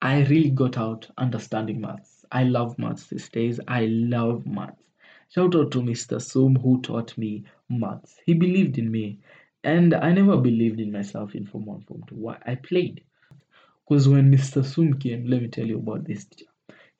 i 0.00 0.24
really 0.24 0.50
got 0.50 0.78
out 0.78 1.10
understanding 1.16 1.80
maths. 1.80 2.24
I 2.32 2.44
love 2.44 2.78
maths 2.78 3.06
these 3.06 3.28
days. 3.30 3.60
I 3.68 3.86
love 3.86 4.46
maths. 4.46 4.82
Shout 5.28 5.54
out 5.54 5.70
to 5.72 5.82
mr 5.82 6.20
sum 6.20 6.56
who 6.56 6.80
taught 6.82 7.18
me 7.18 7.44
maths. 7.68 8.16
He 8.26 8.34
believed 8.34 8.78
in 8.78 8.90
me. 8.90 9.18
And 9.64 9.94
i 9.94 10.12
never 10.12 10.36
believed 10.36 10.80
in 10.80 10.92
myself 10.92 11.34
in 11.34 11.46
form 11.46 11.66
1 11.66 11.80
form 11.82 12.02
2 12.08 12.14
why? 12.14 12.38
I 12.46 12.54
played. 12.54 13.02
Because 13.88 14.08
when 14.08 14.30
mr 14.32 14.64
sum 14.64 14.94
came 14.94 15.26
let 15.26 15.42
me 15.42 15.48
tell 15.48 15.66
you 15.66 15.78
about 15.78 16.04
this 16.04 16.24
teacher. 16.24 16.50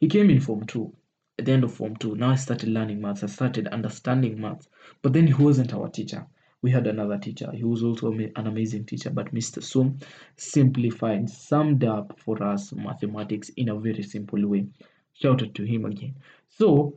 He 0.01 0.09
came 0.09 0.31
in 0.31 0.41
form 0.41 0.67
2 0.67 0.93
at 1.39 1.45
the 1.45 1.53
end 1.53 1.63
of 1.65 1.73
form 1.73 1.95
2 1.97 2.17
now 2.17 2.31
i 2.31 2.35
started 2.35 2.69
learning 2.69 3.01
maths. 3.01 3.23
I 3.23 3.27
started 3.27 3.69
understanding 3.69 4.41
maths. 4.41 4.69
But 5.03 5.13
then 5.13 5.27
he 5.27 5.35
wasn't 5.35 5.73
our 5.73 5.89
teacher. 5.89 6.27
We 6.63 6.73
had 6.73 6.89
another 6.89 7.17
teacher. 7.19 7.53
He 7.53 7.63
was 7.63 7.85
also 7.85 8.11
an 8.11 8.33
amazing 8.37 8.87
teacher. 8.87 9.11
But 9.11 9.33
mr 9.33 9.63
sum 9.63 9.99
simplified 10.37 11.31
summed 11.31 11.85
up 11.85 12.19
for 12.19 12.43
us 12.43 12.73
mathematics 12.73 13.51
in 13.51 13.69
a 13.69 13.79
very 13.79 14.03
simple 14.03 14.45
way. 14.47 14.67
Shouted 15.15 15.55
to 15.55 15.65
him 15.65 15.85
again. 15.85 16.17
So 16.49 16.95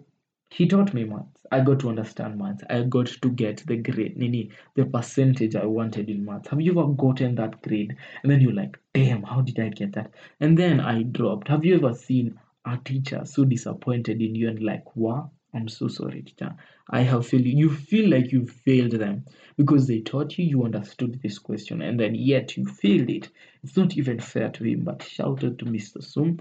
he 0.50 0.68
taught 0.68 0.94
me 0.94 1.04
maths. 1.04 1.46
I 1.52 1.62
got 1.62 1.80
to 1.82 1.90
understand 1.90 2.40
maths. 2.40 2.64
I 2.68 2.82
got 2.82 3.08
to 3.08 3.30
get 3.30 3.64
the 3.68 3.78
grade 3.78 4.18
nini 4.18 4.50
the 4.74 4.86
percentage 4.86 5.56
i 5.56 5.66
wanted 5.66 6.10
in 6.10 6.26
maths. 6.26 6.48
Have 6.50 6.62
you 6.62 6.72
ever 6.72 6.88
gotten 6.88 7.36
that 7.36 7.62
grade? 7.62 7.96
And 8.24 8.32
then 8.32 8.42
you're 8.42 8.54
like 8.54 8.80
damn 8.94 9.22
how 9.22 9.42
did 9.42 9.60
i 9.60 9.70
get 9.70 9.94
that? 9.94 10.12
And 10.40 10.58
then 10.58 10.80
i 10.80 11.04
dropped. 11.04 11.48
Have 11.48 11.64
you 11.64 11.76
ever 11.76 11.94
seen 11.94 12.40
a 12.66 12.78
teacher 12.78 13.22
so 13.26 13.44
disappointed 13.44 14.22
in 14.22 14.36
you 14.36 14.50
and 14.50 14.62
like 14.62 14.96
wow 14.96 15.30
i'm 15.54 15.68
so 15.68 15.88
sorry 15.88 16.22
teacher 16.22 16.56
i 16.90 17.02
have 17.02 17.26
failed 17.26 17.46
you 17.46 17.58
you 17.58 17.70
feel 17.70 18.10
like 18.10 18.32
you 18.32 18.46
failed 18.48 18.92
them 18.92 19.26
because 19.58 19.88
they 19.88 20.00
taught 20.02 20.38
you 20.38 20.46
you 20.46 20.64
understood 20.64 21.20
this 21.22 21.40
question 21.40 21.82
and 21.82 22.00
then 22.00 22.16
yet 22.16 22.56
you 22.58 22.66
failed 22.66 23.10
it 23.10 23.30
it's 23.64 23.76
not 23.78 23.98
even 23.98 24.20
fair 24.20 24.50
to 24.50 24.64
him 24.64 24.82
but 24.84 25.04
shout 25.04 25.44
out 25.44 25.58
to 25.58 25.66
mr 25.66 26.04
sum 26.04 26.38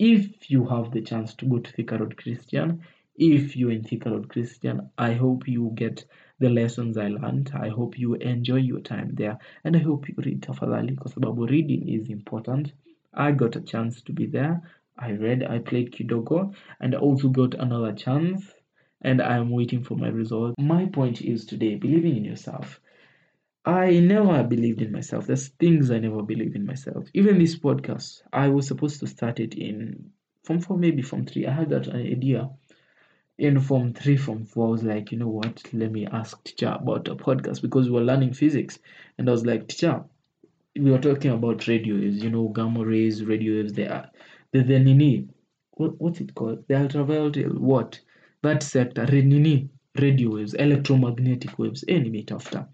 if 0.00 0.50
you 0.50 0.64
have 0.64 0.92
the 0.92 1.02
chance 1.02 1.34
to 1.34 1.44
go 1.44 1.58
to 1.58 1.70
Thika 1.72 1.98
Road 1.98 2.16
Christian, 2.16 2.80
if 3.16 3.54
you're 3.54 3.70
in 3.70 3.84
Thika 3.84 4.10
Road 4.10 4.30
Christian, 4.30 4.88
I 4.96 5.12
hope 5.12 5.46
you 5.46 5.72
get 5.74 6.06
the 6.38 6.48
lessons 6.48 6.96
I 6.96 7.08
learned. 7.08 7.50
I 7.52 7.68
hope 7.68 7.98
you 7.98 8.14
enjoy 8.14 8.56
your 8.56 8.80
time 8.80 9.10
there. 9.12 9.36
And 9.62 9.76
I 9.76 9.80
hope 9.80 10.08
you 10.08 10.14
read 10.16 10.40
tafadhali 10.40 10.96
kwa 10.96 11.10
sababu 11.10 11.46
reading 11.46 11.86
is 11.86 12.08
important. 12.08 12.72
I 13.12 13.32
got 13.32 13.56
a 13.56 13.60
chance 13.60 14.00
to 14.00 14.12
be 14.14 14.24
there. 14.24 14.62
I 15.00 15.12
read, 15.12 15.42
I 15.42 15.58
played 15.58 15.92
Kidogo, 15.92 16.54
and 16.80 16.94
I 16.94 16.98
also 16.98 17.28
got 17.28 17.54
another 17.54 17.92
chance. 17.92 18.52
And 19.02 19.22
I'm 19.22 19.50
waiting 19.50 19.82
for 19.82 19.96
my 19.96 20.08
result. 20.08 20.54
My 20.58 20.84
point 20.84 21.22
is 21.22 21.46
today 21.46 21.76
believing 21.76 22.18
in 22.18 22.24
yourself. 22.24 22.80
I 23.64 23.98
never 24.00 24.42
believed 24.44 24.82
in 24.82 24.92
myself. 24.92 25.26
There's 25.26 25.48
things 25.48 25.90
I 25.90 25.98
never 25.98 26.22
believed 26.22 26.54
in 26.54 26.66
myself. 26.66 27.08
Even 27.14 27.38
this 27.38 27.58
podcast, 27.58 28.22
I 28.32 28.48
was 28.48 28.66
supposed 28.66 29.00
to 29.00 29.06
start 29.06 29.40
it 29.40 29.54
in 29.54 30.10
from 30.44 30.60
four, 30.60 30.76
maybe 30.76 31.02
from 31.02 31.24
three. 31.24 31.46
I 31.46 31.52
had 31.52 31.70
that 31.70 31.88
idea. 31.88 32.50
In 33.38 33.58
form 33.58 33.94
three, 33.94 34.18
from 34.18 34.44
four, 34.44 34.68
I 34.68 34.70
was 34.70 34.82
like, 34.84 35.12
you 35.12 35.18
know 35.18 35.28
what? 35.28 35.62
Let 35.72 35.92
me 35.92 36.06
ask 36.06 36.44
teacher 36.44 36.76
about 36.78 37.08
a 37.08 37.16
podcast 37.16 37.62
because 37.62 37.86
we 37.88 37.94
were 37.94 38.04
learning 38.04 38.34
physics. 38.34 38.78
And 39.16 39.28
I 39.28 39.32
was 39.32 39.46
like, 39.46 39.68
teacher, 39.68 40.04
we 40.76 40.90
were 40.90 40.98
talking 40.98 41.30
about 41.30 41.66
radio 41.66 41.94
waves, 41.96 42.22
you 42.22 42.30
know, 42.30 42.48
gamma 42.48 42.84
rays, 42.84 43.24
radio 43.24 43.54
waves, 43.54 43.72
they 43.72 43.86
are 43.86 44.10
the 44.52 44.62
the 44.62 44.78
nini. 44.78 45.28
What's 45.72 46.20
it 46.20 46.34
called? 46.34 46.66
The 46.68 46.76
ultraviolet 46.76 47.58
what? 47.58 48.00
That 48.42 48.62
sector, 48.62 49.06
nini, 49.06 49.70
radio 49.98 50.34
waves, 50.34 50.54
electromagnetic 50.54 51.58
waves, 51.58 51.84
any 51.88 52.24
after. 52.30 52.68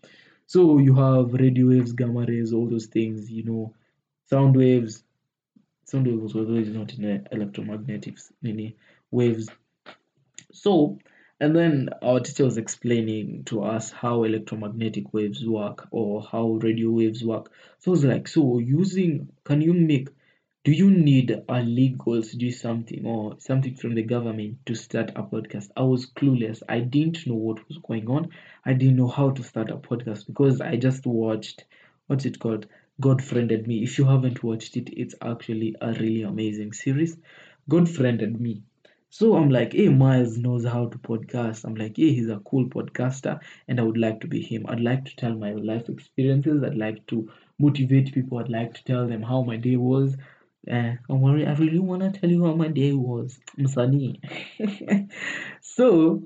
So 0.47 0.79
you 0.79 0.95
have 0.95 1.33
radio 1.33 1.69
waves, 1.69 1.93
gamma 1.93 2.25
rays, 2.27 2.53
all 2.53 2.69
those 2.69 2.87
things, 2.87 3.31
you 3.31 3.45
know, 3.45 3.75
sound 4.29 4.57
waves. 4.57 5.03
Sound 5.85 6.07
waves 6.07 6.35
was 6.35 6.49
always 6.49 6.69
not 6.69 6.95
in 6.95 7.27
electromagnetic 7.31 8.19
nini, 8.43 8.77
waves. 9.11 9.49
So, 10.53 10.99
and 11.41 11.55
then 11.55 11.91
our 12.03 12.21
teacher 12.21 12.45
was 12.45 12.57
explaining 12.57 13.45
to 13.45 13.63
us 13.63 13.91
how 13.91 14.25
electromagnetic 14.25 15.13
waves 15.13 15.45
work 15.47 15.87
or 15.91 16.23
how 16.23 16.59
radio 16.63 16.91
waves 16.91 17.23
work. 17.25 17.53
So 17.79 17.91
I 17.91 17.93
was 17.93 18.05
like, 18.05 18.27
so 18.29 18.59
using, 18.59 19.29
can 19.45 19.61
you 19.61 19.75
make, 19.75 20.09
do 20.67 20.73
you 20.73 20.91
need 20.91 21.31
a 21.49 21.63
legal 21.63 22.21
to 22.21 22.37
do 22.37 22.51
something 22.51 23.07
or 23.07 23.37
something 23.39 23.77
from 23.77 23.95
the 23.95 24.03
government 24.03 24.59
to 24.67 24.75
start 24.75 25.11
a 25.15 25.23
podcast? 25.23 25.71
I 25.77 25.83
was 25.83 26.07
clueless. 26.07 26.61
I 26.69 26.81
didn't 26.81 27.25
know 27.25 27.37
what 27.37 27.69
was 27.69 27.79
going 27.79 28.11
on. 28.11 28.31
I 28.65 28.73
didn't 28.73 28.97
know 28.97 29.07
how 29.07 29.31
to 29.31 29.45
start 29.45 29.71
a 29.71 29.77
podcast 29.77 30.27
because 30.27 30.61
I 30.61 30.75
just 30.75 31.07
watched, 31.07 31.67
what's 32.09 32.25
it 32.25 32.41
called? 32.41 32.67
God 33.01 33.23
Friended 33.23 33.69
Me. 33.69 33.85
If 33.85 33.97
you 33.97 34.07
haven't 34.07 34.43
watched 34.43 34.77
it, 34.77 34.89
it's 34.93 35.15
actually 35.23 35.77
a 35.81 35.93
really 35.93 36.23
amazing 36.23 36.73
series. 36.73 37.17
God 37.69 37.89
Friended 37.89 38.41
Me. 38.41 38.65
So 39.09 39.37
I'm 39.37 39.51
like, 39.51 39.73
hey, 39.73 39.89
Miles 39.89 40.37
knows 40.37 40.65
how 40.65 40.87
to 40.89 40.99
podcast. 40.99 41.65
I'm 41.65 41.77
like, 41.77 41.97
hey, 41.97 42.13
he's 42.13 42.29
a 42.29 42.41
cool 42.45 42.67
podcaster, 42.67 43.39
and 43.69 43.79
I 43.79 43.85
would 43.85 43.99
like 43.99 44.21
to 44.23 44.27
be 44.27 44.43
him. 44.43 44.67
I'd 44.69 44.81
like 44.81 45.05
to 45.05 45.15
tell 45.15 45.33
my 45.33 45.53
life 45.53 45.89
experiences. 45.89 46.65
I'd 46.65 46.77
like 46.77 47.07
to 47.07 47.31
motivate 47.57 48.13
people. 48.13 48.39
I'd 48.39 48.49
like 48.49 48.75
to 48.75 48.85
tell 48.85 49.07
them 49.07 49.23
how 49.23 49.43
my 49.43 49.59
day 49.59 49.77
was. 49.77 50.17
Uh, 50.71 50.95
worry, 51.09 51.47
I 51.47 51.55
really 51.55 51.79
want 51.79 52.03
to 52.03 52.21
tell 52.21 52.31
you 52.31 52.45
how 52.45 52.55
my 52.55 52.69
day 52.69 52.93
was. 52.93 53.39
Msanii. 53.59 54.21
so 55.61 56.23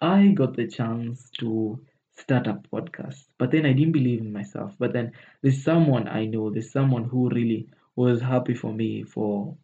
I 0.00 0.28
got 0.28 0.56
the 0.56 0.66
chance 0.66 1.30
to 1.40 1.80
start 2.16 2.46
a 2.46 2.54
podcast, 2.72 3.24
but 3.38 3.50
then 3.50 3.66
I 3.66 3.72
didn't 3.72 3.92
believe 3.92 4.20
in 4.20 4.32
myself. 4.32 4.74
But 4.78 4.92
then 4.92 5.12
there's 5.42 5.62
someone 5.62 6.08
I 6.08 6.26
know, 6.26 6.50
there's 6.50 6.72
someone 6.72 7.04
who 7.04 7.28
really 7.28 7.68
was 7.96 8.20
happy 8.20 8.54
for 8.54 8.72
me 8.72 9.02
for 9.04 9.56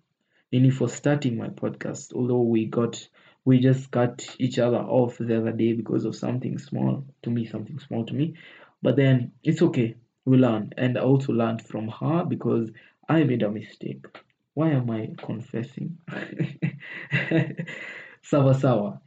Nini 0.52 0.70
for 0.70 0.88
starting 0.88 1.36
my 1.36 1.48
podcast. 1.48 2.12
Although 2.12 2.42
we 2.42 2.66
got 2.66 3.08
we 3.44 3.58
just 3.58 3.90
cut 3.90 4.36
each 4.38 4.58
other 4.58 4.78
off 4.78 5.16
the 5.18 5.38
other 5.38 5.52
day 5.52 5.72
because 5.72 6.04
of 6.04 6.14
something 6.14 6.58
small 6.58 7.04
to 7.22 7.30
me, 7.30 7.46
something 7.46 7.78
small 7.78 8.04
to 8.04 8.14
me. 8.14 8.34
But 8.82 8.96
then 8.96 9.32
it's 9.42 9.62
okay. 9.62 9.96
We 10.24 10.36
learn. 10.36 10.72
And 10.76 10.98
I 10.98 11.02
also 11.02 11.32
learned 11.32 11.62
from 11.62 11.88
her 11.88 12.24
because 12.24 12.70
I 13.10 13.24
made 13.24 13.42
a 13.42 13.50
mistake. 13.50 14.06
Why 14.54 14.70
am 14.70 14.90
I 14.90 15.08
confessing? 15.18 15.98
sawa 18.22 18.54
sawa. 18.54 19.00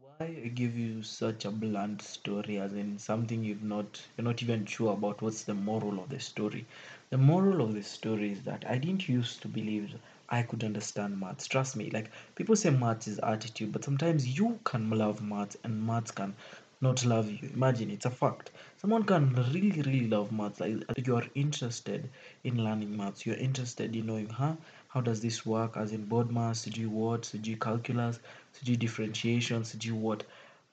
Why 0.00 0.26
I 0.44 0.48
give 0.48 0.76
you 0.78 1.02
such 1.02 1.44
a 1.44 1.50
blunt 1.50 2.02
story 2.02 2.58
as 2.58 2.72
in 2.74 2.98
something 2.98 3.42
you've 3.42 3.64
not 3.64 4.00
you're 4.16 4.24
not 4.24 4.42
even 4.44 4.64
sure 4.66 4.92
about 4.92 5.22
what's 5.22 5.42
the 5.44 5.54
moral 5.54 5.98
of 5.98 6.10
the 6.10 6.20
story. 6.20 6.66
The 7.10 7.18
moral 7.18 7.60
of 7.62 7.74
the 7.74 7.82
story 7.82 8.30
is 8.32 8.42
that 8.44 8.64
I 8.68 8.78
didn't 8.78 9.08
used 9.08 9.42
to 9.42 9.48
believe 9.48 9.96
I 10.28 10.42
could 10.42 10.62
understand 10.62 11.18
maths. 11.18 11.46
Trust 11.48 11.74
me, 11.76 11.90
like 11.90 12.10
people 12.36 12.54
say 12.56 12.70
maths 12.70 13.08
is 13.08 13.18
attitude, 13.20 13.72
but 13.72 13.82
sometimes 13.84 14.38
you 14.38 14.60
can 14.64 14.90
love 14.90 15.20
maths 15.22 15.56
and 15.64 15.84
maths 15.86 16.10
can 16.12 16.34
not 16.80 17.04
love 17.04 17.30
you. 17.30 17.48
Imagine 17.54 17.90
it's 17.90 18.04
a 18.06 18.10
fact. 18.10 18.50
Someone 18.76 19.04
can 19.04 19.34
really, 19.34 19.70
really 19.70 20.06
love 20.08 20.32
maths. 20.32 20.60
Like 20.60 21.06
you 21.06 21.16
are 21.16 21.26
interested 21.34 22.08
in 22.44 22.62
learning 22.62 22.96
maths. 22.96 23.24
You're 23.24 23.36
interested 23.36 23.96
in 23.96 24.06
knowing, 24.06 24.28
huh? 24.28 24.56
How 24.88 25.00
does 25.00 25.20
this 25.20 25.44
work? 25.46 25.76
As 25.76 25.92
in 25.92 26.04
board 26.04 26.30
maths, 26.30 26.64
do 26.64 26.88
what, 26.90 27.32
do 27.40 27.56
calculus, 27.56 28.20
do 28.64 28.76
differentiation, 28.76 29.62
do 29.78 29.94
what? 29.94 30.24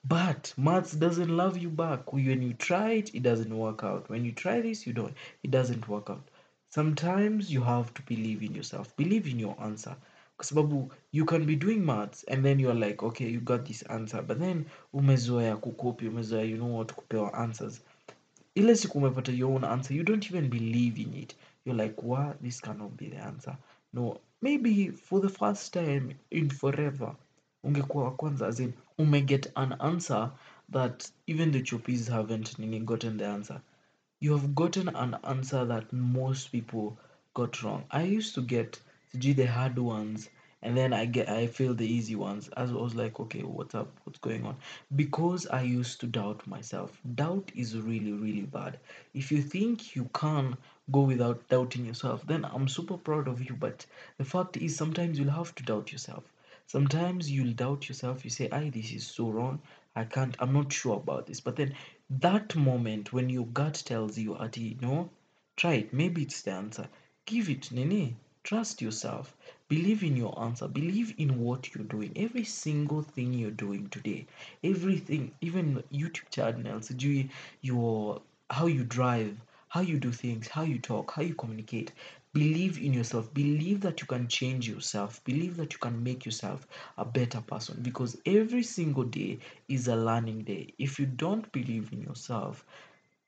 But 0.06 0.52
maths 0.56 0.92
doesn't 0.92 1.34
love 1.34 1.56
you 1.56 1.70
back. 1.70 2.12
When 2.12 2.42
you 2.42 2.52
try 2.54 2.92
it, 2.92 3.14
it 3.14 3.22
doesn't 3.22 3.56
work 3.56 3.82
out. 3.82 4.10
When 4.10 4.24
you 4.24 4.32
try 4.32 4.60
this, 4.60 4.86
you 4.86 4.92
don't. 4.92 5.14
It 5.42 5.50
doesn't 5.50 5.88
work 5.88 6.10
out. 6.10 6.28
Sometimes 6.70 7.50
you 7.52 7.62
have 7.62 7.94
to 7.94 8.02
believe 8.02 8.42
in 8.42 8.54
yourself. 8.54 8.94
Believe 8.96 9.26
in 9.26 9.38
your 9.38 9.56
answer. 9.60 9.96
Kwa 10.36 10.44
sababu 10.44 10.92
you 11.12 11.24
can 11.24 11.44
be 11.44 11.56
doing 11.56 11.76
maths 11.76 12.24
and 12.28 12.42
then 12.42 12.60
you're 12.60 12.86
like, 12.86 13.04
okay, 13.04 13.28
you 13.30 13.40
got 13.40 13.64
this 13.64 13.82
answer. 13.90 14.22
But 14.22 14.38
then 14.38 14.64
umezoea 14.92 15.56
kukopi, 15.56 16.08
umezoea 16.08 16.44
you 16.44 16.56
know 16.56 16.76
what 16.78 16.92
kupewa 16.92 17.34
answers. 17.34 17.82
Ile 18.54 18.76
siku 18.76 18.98
umepata 18.98 19.32
your 19.32 19.52
own 19.56 19.64
answer, 19.64 19.96
you 19.96 20.04
don't 20.04 20.26
even 20.26 20.48
believe 20.50 21.02
in 21.02 21.14
it. 21.14 21.36
You're 21.64 21.82
like, 21.84 22.02
what? 22.02 22.42
This 22.42 22.60
cannot 22.60 22.96
be 22.96 23.08
the 23.08 23.18
answer. 23.18 23.56
No, 23.92 24.20
maybe 24.42 24.90
for 24.90 25.20
the 25.20 25.28
first 25.28 25.72
time 25.72 26.14
in 26.30 26.50
forever, 26.50 27.16
ungekuwa 27.64 28.04
wa 28.04 28.10
kwanza 28.10 28.46
as 28.46 28.60
in 28.60 28.72
umeget 28.98 29.52
an 29.54 29.74
answer 29.78 30.30
that 30.72 31.12
even 31.26 31.52
the 31.52 31.62
chopis 31.62 32.08
haven't 32.08 32.58
nini 32.58 32.80
gotten 32.80 33.18
the 33.18 33.26
answer 33.26 33.60
you 34.24 34.32
have 34.32 34.54
gotten 34.54 34.88
an 34.88 35.14
answer 35.24 35.66
that 35.66 35.92
most 35.92 36.50
people 36.50 36.96
got 37.34 37.62
wrong. 37.62 37.84
I 37.90 38.04
used 38.04 38.34
to 38.36 38.40
get 38.40 38.80
sijui 39.14 39.36
the 39.36 39.46
hard 39.46 39.78
ones 39.78 40.28
and 40.64 40.74
then 40.74 40.94
I 40.94 41.04
get 41.04 41.28
I 41.28 41.46
failed 41.46 41.76
the 41.76 41.86
easy 41.86 42.14
ones. 42.16 42.48
As 42.56 42.70
I 42.70 42.74
was 42.74 42.94
like, 42.94 43.20
okay, 43.20 43.42
what's 43.42 43.74
up? 43.74 43.90
What's 44.04 44.18
going 44.18 44.46
on? 44.46 44.56
Because 44.96 45.46
I 45.46 45.60
used 45.60 46.00
to 46.00 46.06
doubt 46.06 46.46
myself. 46.46 46.98
Doubt 47.14 47.52
is 47.54 47.76
really, 47.76 48.12
really 48.12 48.46
bad. 48.46 48.78
If 49.12 49.30
you 49.30 49.42
think 49.42 49.94
you 49.94 50.08
can 50.14 50.56
go 50.90 51.02
without 51.02 51.46
doubting 51.50 51.84
yourself, 51.84 52.26
then 52.26 52.46
I'm 52.46 52.66
super 52.66 52.96
proud 52.96 53.28
of 53.28 53.42
you. 53.42 53.54
But 53.54 53.84
the 54.16 54.24
fact 54.24 54.56
is 54.56 54.74
sometimes 54.74 55.18
you'll 55.18 55.30
have 55.32 55.54
to 55.56 55.62
doubt 55.62 55.92
yourself. 55.92 56.24
Sometimes 56.66 57.30
you'll 57.30 57.52
doubt 57.52 57.86
yourself, 57.86 58.24
you 58.24 58.30
say, 58.30 58.48
I 58.50 58.70
this 58.70 58.90
is 58.90 59.06
so 59.06 59.28
wrong. 59.28 59.60
I 59.94 60.04
can't, 60.04 60.34
I'm 60.38 60.54
not 60.54 60.72
sure 60.72 60.96
about 60.96 61.26
this. 61.26 61.40
But 61.40 61.56
then 61.56 61.74
that 62.08 62.56
moment 62.56 63.12
when 63.12 63.28
your 63.28 63.46
gut 63.46 63.82
tells 63.84 64.16
you, 64.16 64.34
Ati, 64.34 64.78
no, 64.80 65.10
try 65.56 65.74
it. 65.74 65.92
Maybe 65.92 66.22
it's 66.22 66.40
the 66.40 66.52
answer. 66.52 66.88
Give 67.26 67.50
it, 67.50 67.70
Nene. 67.70 68.16
Trust 68.44 68.80
yourself. 68.80 69.34
Believe 69.66 70.04
in 70.04 70.16
your 70.16 70.40
answer. 70.40 70.68
Believe 70.68 71.14
in 71.18 71.40
what 71.40 71.74
you're 71.74 71.82
doing. 71.82 72.12
Every 72.14 72.44
single 72.44 73.02
thing 73.02 73.32
you're 73.34 73.50
doing 73.50 73.88
today. 73.88 74.26
Everything, 74.62 75.32
even 75.40 75.82
YouTube 75.92 76.30
channels, 76.30 76.90
do 76.90 77.28
your 77.62 78.22
how 78.50 78.66
you 78.66 78.84
drive, 78.84 79.36
how 79.68 79.80
you 79.80 79.98
do 79.98 80.12
things, 80.12 80.46
how 80.46 80.62
you 80.62 80.78
talk, 80.78 81.10
how 81.10 81.22
you 81.22 81.34
communicate. 81.34 81.90
Believe 82.34 82.78
in 82.78 82.92
yourself. 82.92 83.34
Believe 83.34 83.80
that 83.80 84.00
you 84.00 84.06
can 84.06 84.28
change 84.28 84.68
yourself. 84.68 85.24
Believe 85.24 85.56
that 85.56 85.72
you 85.72 85.80
can 85.80 86.04
make 86.04 86.24
yourself 86.24 86.68
a 86.98 87.04
better 87.04 87.40
person 87.40 87.80
because 87.82 88.16
every 88.26 88.62
single 88.62 89.04
day 89.04 89.40
is 89.68 89.88
a 89.88 89.96
learning 89.96 90.44
day. 90.44 90.72
If 90.78 91.00
you 91.00 91.06
don't 91.06 91.50
believe 91.50 91.92
in 91.92 92.02
yourself, 92.02 92.64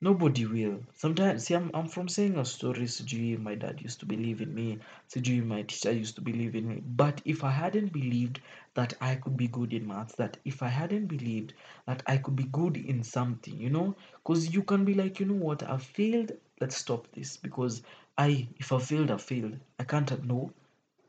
Nobody 0.01 0.47
will. 0.47 0.81
Sometimes, 0.95 1.43
see, 1.45 1.53
I'm, 1.53 1.69
I'm 1.71 1.87
from 1.87 2.07
saying 2.07 2.35
a 2.39 2.45
story. 2.45 2.85
Sijui, 2.87 3.37
my 3.39 3.53
dad 3.53 3.79
used 3.79 3.99
to 3.99 4.07
believe 4.07 4.41
in 4.41 4.51
me. 4.55 4.79
Sijui, 5.07 5.45
my 5.45 5.61
teacher 5.61 5.91
used 5.91 6.15
to 6.15 6.21
believe 6.21 6.55
in 6.55 6.67
me. 6.67 6.81
But 6.83 7.21
if 7.25 7.43
I 7.43 7.51
hadn't 7.51 7.93
believed 7.93 8.39
that 8.73 8.95
I 9.01 9.15
could 9.15 9.37
be 9.37 9.47
good 9.47 9.73
in 9.73 9.87
maths, 9.87 10.15
that 10.15 10.37
if 10.45 10.63
I 10.63 10.67
hadn't 10.67 11.05
believed 11.05 11.53
that 11.85 12.01
I 12.07 12.17
could 12.17 12.35
be 12.35 12.45
good 12.45 12.75
in 12.77 13.03
something, 13.03 13.55
you 13.59 13.69
know, 13.69 13.95
because 14.23 14.51
you 14.51 14.63
can 14.63 14.83
be 14.83 14.95
like, 14.95 15.19
you 15.19 15.27
know 15.27 15.35
what, 15.45 15.61
I 15.61 15.77
failed. 15.77 16.31
Let's 16.59 16.77
stop 16.77 17.07
this 17.11 17.37
because 17.37 17.83
I, 18.17 18.47
if 18.57 18.71
I 18.71 18.79
failed, 18.79 19.11
I 19.11 19.17
failed. 19.17 19.57
I 19.79 19.83
can't 19.83 20.23
know. 20.25 20.51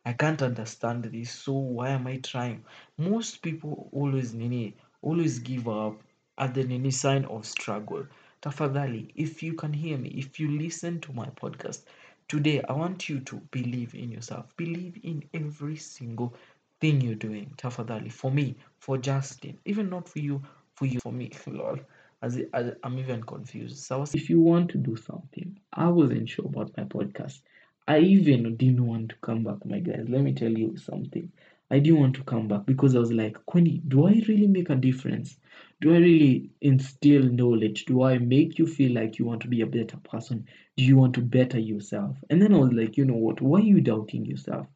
I 0.04 0.12
can't 0.12 0.42
understand 0.42 1.04
this. 1.04 1.30
So 1.30 1.52
why 1.52 1.90
am 1.90 2.06
I 2.06 2.16
trying? 2.16 2.64
Most 2.96 3.42
people 3.42 3.88
always 3.92 4.34
nini, 4.34 4.74
always 5.02 5.38
give 5.38 5.68
up 5.68 6.00
at 6.38 6.54
the 6.54 6.64
nini 6.64 6.90
sign 6.90 7.24
of 7.26 7.46
struggle. 7.46 8.06
Tafadhali, 8.42 9.10
if 9.16 9.42
you 9.42 9.54
can 9.54 9.72
hear 9.72 9.98
me, 9.98 10.08
if 10.10 10.38
you 10.40 10.50
listen 10.58 11.00
to 11.00 11.12
my 11.12 11.26
podcast 11.26 11.84
today, 12.28 12.62
I 12.68 12.72
want 12.72 13.08
you 13.08 13.20
to 13.20 13.36
believe 13.50 13.94
in 13.94 14.10
yourself. 14.12 14.56
Believe 14.56 14.98
in 15.02 15.24
every 15.34 15.76
single 15.76 16.34
thing 16.80 17.00
you're 17.00 17.14
doing. 17.14 17.52
Tafadhali, 17.56 18.10
for 18.12 18.30
me, 18.30 18.56
for 18.78 18.98
Justin, 18.98 19.58
even 19.64 19.88
not 19.90 20.08
for 20.08 20.18
you, 20.20 20.42
for 20.74 20.86
you, 20.86 21.00
for 21.00 21.12
me. 21.12 21.30
Lol. 21.46 21.78
As, 22.22 22.40
I'm 22.82 22.98
even 22.98 23.22
confused. 23.22 23.78
So 23.78 24.02
if 24.12 24.28
you 24.28 24.40
want 24.40 24.70
to 24.70 24.78
do 24.78 24.96
something, 24.96 25.58
I 25.72 25.88
wasn't 25.88 26.28
sure 26.28 26.46
about 26.46 26.76
my 26.76 26.84
podcast. 26.84 27.40
I 27.86 27.98
even 28.00 28.56
didn't 28.56 28.86
want 28.86 29.10
to 29.10 29.16
come 29.16 29.44
back, 29.44 29.64
my 29.64 29.78
guys. 29.80 30.06
Let 30.08 30.22
me 30.22 30.32
tell 30.32 30.50
you 30.52 30.76
something. 30.76 31.30
I 31.70 31.78
didn't 31.78 32.00
want 32.00 32.16
to 32.16 32.24
come 32.24 32.48
back 32.48 32.66
because 32.66 32.94
I 32.96 32.98
was 32.98 33.12
like, 33.12 33.44
Quinny, 33.46 33.82
do 33.88 34.06
I 34.06 34.22
really 34.28 34.46
make 34.46 34.70
a 34.70 34.74
difference? 34.76 35.36
Do 35.80 35.94
I 35.94 35.98
really 35.98 36.50
instill 36.60 37.22
knowledge? 37.22 37.84
Do 37.84 38.02
I 38.02 38.18
make 38.18 38.58
you 38.58 38.66
feel 38.66 38.92
like 38.92 39.18
you 39.18 39.24
want 39.24 39.42
to 39.42 39.48
be 39.48 39.60
a 39.60 39.66
better 39.66 39.96
person? 39.98 40.46
Do 40.76 40.84
you 40.84 40.96
want 40.96 41.14
to 41.14 41.20
better 41.20 41.58
yourself? 41.58 42.16
And 42.30 42.42
then 42.42 42.52
I 42.52 42.58
was 42.58 42.72
like, 42.72 42.96
you 42.96 43.04
know 43.04 43.14
what? 43.14 43.40
Why 43.40 43.60
are 43.60 43.62
you 43.62 43.80
doubting 43.80 44.26
yourself? 44.26 44.66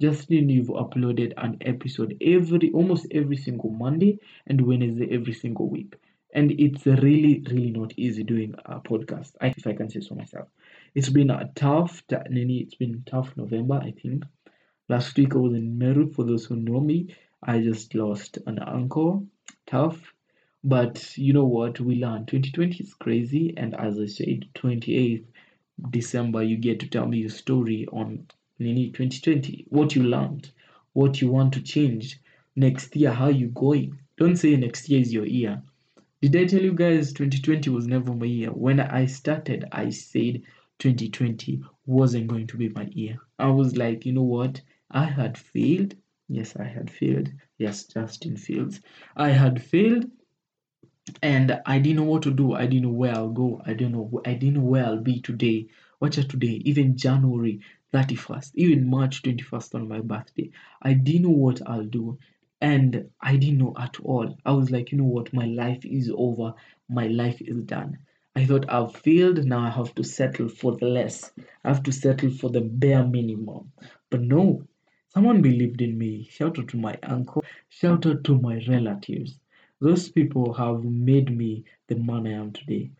Justin, 0.00 0.48
you've 0.48 0.68
uploaded 0.68 1.32
an 1.36 1.58
episode 1.62 2.16
every 2.20 2.70
almost 2.72 3.06
every 3.10 3.36
single 3.36 3.70
Monday 3.70 4.20
and 4.46 4.60
Wednesday 4.60 5.08
every 5.10 5.32
single 5.32 5.68
week. 5.68 5.96
And 6.32 6.52
it's 6.52 6.86
really, 6.86 7.44
really 7.50 7.70
not 7.72 7.92
easy 7.96 8.22
doing 8.22 8.54
a 8.64 8.80
podcast, 8.80 9.32
if 9.40 9.66
I 9.66 9.74
can 9.74 9.90
say 9.90 10.00
so 10.00 10.14
myself. 10.14 10.48
It's 10.94 11.08
been 11.10 11.30
a 11.30 11.50
tough, 11.54 12.02
it's 12.08 12.74
been 12.76 13.02
tough 13.04 13.36
November, 13.36 13.80
I 13.82 13.90
think. 13.90 14.24
Last 14.88 15.16
week 15.16 15.34
I 15.34 15.38
was 15.38 15.54
in 15.54 15.76
Meru. 15.76 16.12
For 16.12 16.24
those 16.24 16.44
who 16.44 16.56
know 16.56 16.80
me, 16.80 17.16
I 17.42 17.58
just 17.60 17.94
lost 17.94 18.38
an 18.46 18.60
uncle. 18.60 19.26
Tough. 19.66 20.11
But 20.64 21.18
you 21.18 21.32
know 21.32 21.44
what? 21.44 21.80
We 21.80 21.96
learned 21.96 22.28
2020 22.28 22.84
is 22.84 22.94
crazy. 22.94 23.52
And 23.56 23.74
as 23.74 23.98
I 23.98 24.06
said, 24.06 24.46
28th 24.54 25.24
December, 25.90 26.44
you 26.44 26.56
get 26.56 26.78
to 26.80 26.88
tell 26.88 27.06
me 27.06 27.18
your 27.18 27.30
story 27.30 27.86
on 27.92 28.28
Nini 28.60 28.90
2020. 28.90 29.66
What 29.70 29.96
you 29.96 30.04
learned, 30.04 30.52
what 30.92 31.20
you 31.20 31.28
want 31.30 31.54
to 31.54 31.62
change. 31.62 32.20
Next 32.54 32.94
year, 32.94 33.10
how 33.10 33.28
you 33.28 33.48
going? 33.48 33.98
Don't 34.16 34.36
say 34.36 34.54
next 34.54 34.88
year 34.88 35.00
is 35.00 35.12
your 35.12 35.26
year. 35.26 35.62
Did 36.20 36.36
I 36.36 36.44
tell 36.44 36.62
you 36.62 36.74
guys 36.74 37.12
2020 37.12 37.68
was 37.70 37.88
never 37.88 38.14
my 38.14 38.26
year? 38.26 38.50
When 38.50 38.78
I 38.78 39.06
started, 39.06 39.64
I 39.72 39.90
said 39.90 40.42
2020 40.78 41.60
wasn't 41.86 42.28
going 42.28 42.46
to 42.46 42.56
be 42.56 42.68
my 42.68 42.86
year. 42.92 43.18
I 43.36 43.48
was 43.48 43.76
like, 43.76 44.06
you 44.06 44.12
know 44.12 44.22
what? 44.22 44.60
I 44.92 45.06
had 45.06 45.36
failed. 45.36 45.96
Yes, 46.28 46.54
I 46.54 46.64
had 46.64 46.88
failed. 46.88 47.32
Yes, 47.58 47.86
Justin 47.86 48.36
Fields. 48.36 48.80
I 49.16 49.30
had 49.30 49.60
failed 49.60 50.08
and 51.22 51.60
I 51.66 51.78
didn't 51.78 51.96
know 51.96 52.10
what 52.10 52.22
to 52.22 52.30
do. 52.30 52.52
I 52.54 52.66
didn't 52.66 52.82
know 52.82 52.90
where 52.90 53.14
I'll 53.14 53.30
go. 53.30 53.60
I 53.66 53.72
didn't 53.72 53.92
know 53.92 54.22
I 54.24 54.34
didn't 54.34 54.54
know 54.54 54.60
where 54.60 54.84
I'll 54.84 55.00
be 55.00 55.20
today. 55.20 55.68
Watch 56.00 56.18
out 56.18 56.28
today, 56.28 56.60
even 56.64 56.96
January 56.96 57.60
31st, 57.92 58.52
even 58.54 58.88
March 58.88 59.22
21st 59.22 59.74
on 59.74 59.88
my 59.88 60.00
birthday. 60.00 60.50
I 60.80 60.94
didn't 60.94 61.22
know 61.22 61.30
what 61.30 61.60
I'll 61.66 61.84
do. 61.84 62.18
And 62.60 63.10
I 63.20 63.36
didn't 63.36 63.58
know 63.58 63.74
at 63.78 63.98
all. 64.00 64.36
I 64.46 64.52
was 64.52 64.70
like, 64.70 64.92
you 64.92 64.98
know 64.98 65.04
what, 65.04 65.32
my 65.32 65.46
life 65.46 65.84
is 65.84 66.10
over, 66.14 66.54
my 66.88 67.08
life 67.08 67.40
is 67.40 67.64
done. 67.64 67.98
I 68.36 68.46
thought 68.46 68.70
I've 68.70 68.94
failed, 68.94 69.44
now 69.44 69.66
I 69.66 69.70
have 69.70 69.94
to 69.96 70.04
settle 70.04 70.48
for 70.48 70.76
the 70.76 70.86
less. 70.86 71.32
I 71.64 71.68
have 71.68 71.82
to 71.82 71.92
settle 71.92 72.30
for 72.30 72.50
the 72.50 72.60
bare 72.60 73.04
minimum. 73.04 73.72
But 74.10 74.22
no, 74.22 74.62
someone 75.08 75.42
believed 75.42 75.82
in 75.82 75.98
me. 75.98 76.28
Shout 76.30 76.58
out 76.58 76.68
to 76.68 76.76
my 76.76 76.96
uncle, 77.02 77.44
shout 77.68 78.06
out 78.06 78.22
to 78.24 78.40
my 78.40 78.64
relatives. 78.68 79.38
Those 79.82 80.08
people 80.08 80.52
have 80.52 80.84
made 80.84 81.36
me 81.36 81.64
the 81.88 81.96
man 81.96 82.28
I 82.28 82.34
am 82.34 82.52
today. 82.52 82.92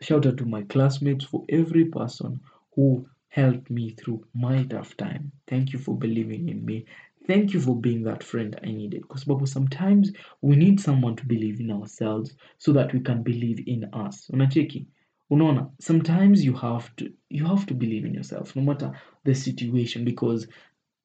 Shout 0.00 0.24
out 0.24 0.36
to 0.36 0.44
my 0.46 0.62
classmates 0.62 1.24
for 1.24 1.44
every 1.48 1.86
person 1.86 2.38
who 2.76 3.08
helped 3.28 3.68
me 3.70 3.90
through 3.90 4.24
my 4.34 4.62
tough 4.62 4.96
time. 4.96 5.32
Thank 5.48 5.72
you 5.72 5.80
for 5.80 5.98
believing 5.98 6.48
in 6.48 6.64
me. 6.64 6.84
Thank 7.26 7.52
you 7.52 7.60
for 7.60 7.74
being 7.74 8.04
that 8.04 8.22
friend 8.22 8.56
I 8.62 8.66
needed. 8.66 9.02
Because 9.02 9.24
Babu, 9.24 9.46
sometimes 9.46 10.12
we 10.40 10.54
need 10.54 10.78
someone 10.78 11.16
to 11.16 11.26
believe 11.26 11.58
in 11.58 11.72
ourselves 11.72 12.36
so 12.58 12.72
that 12.72 12.92
we 12.92 13.00
can 13.00 13.24
believe 13.24 13.66
in 13.66 13.86
us. 13.92 14.28
Unacheki? 14.32 14.86
Unaona, 15.32 15.72
sometimes 15.80 16.44
you 16.44 16.52
have 16.52 16.94
to 16.98 17.12
you 17.28 17.46
have 17.46 17.66
to 17.66 17.74
believe 17.74 18.04
in 18.04 18.14
yourself 18.14 18.54
no 18.54 18.62
matter 18.62 18.92
the 19.24 19.34
situation 19.34 20.04
because 20.04 20.46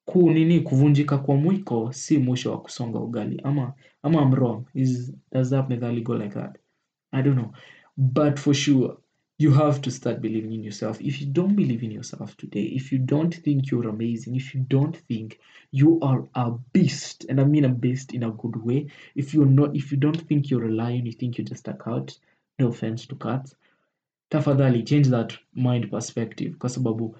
ku 0.04 0.30
nini 0.30 0.60
kuvunjika 0.60 1.18
kwa 1.18 1.36
mwiko 1.36 1.92
si 1.92 2.18
mwisho 2.18 2.50
wa 2.50 2.60
kusonga 2.62 2.98
ugali. 2.98 3.40
Ama 3.44 3.72
ama 4.02 4.22
I'm 4.22 4.34
wrong. 4.34 4.64
Is 4.74 5.12
does 5.32 5.50
that 5.50 5.68
methali 5.68 6.00
go 6.02 6.14
like 6.14 6.34
that? 6.34 6.58
I 7.12 7.22
don't 7.22 7.36
know. 7.36 7.52
But 7.96 8.38
for 8.38 8.54
sure 8.54 8.96
you 9.38 9.50
have 9.52 9.80
to 9.80 9.90
start 9.90 10.20
believing 10.20 10.52
in 10.52 10.62
yourself. 10.64 11.00
If 11.00 11.20
you 11.20 11.26
don't 11.26 11.56
believe 11.56 11.82
in 11.82 11.90
yourself 11.92 12.36
today 12.36 12.62
if 12.62 12.92
you 12.92 12.98
don't 12.98 13.34
think 13.34 13.70
you're 13.70 13.88
amazing 13.88 14.36
if 14.36 14.54
you 14.54 14.60
don't 14.68 14.96
think 15.08 15.38
you 15.72 15.98
are 16.02 16.28
a 16.34 16.52
beast 16.72 17.26
and 17.28 17.40
I 17.40 17.44
mean 17.44 17.64
a 17.64 17.68
beast 17.68 18.14
in 18.14 18.22
a 18.22 18.30
good 18.30 18.56
way 18.64 18.86
if 19.16 19.34
you're 19.34 19.46
not 19.60 19.74
if 19.74 19.90
you 19.90 19.98
don't 19.98 20.20
think 20.28 20.50
you're 20.50 20.66
a 20.66 20.70
lion 20.70 21.06
you 21.06 21.12
think 21.12 21.38
you're 21.38 21.44
just 21.46 21.66
a 21.68 21.74
cat 21.74 22.16
no 22.58 22.68
offense 22.68 23.06
to 23.06 23.16
cats 23.16 23.56
tafadhali 24.30 24.82
change 24.84 25.08
that 25.10 25.38
mind 25.54 25.90
perspective. 25.90 26.56
Kwa 26.58 26.68
sababu 26.70 27.16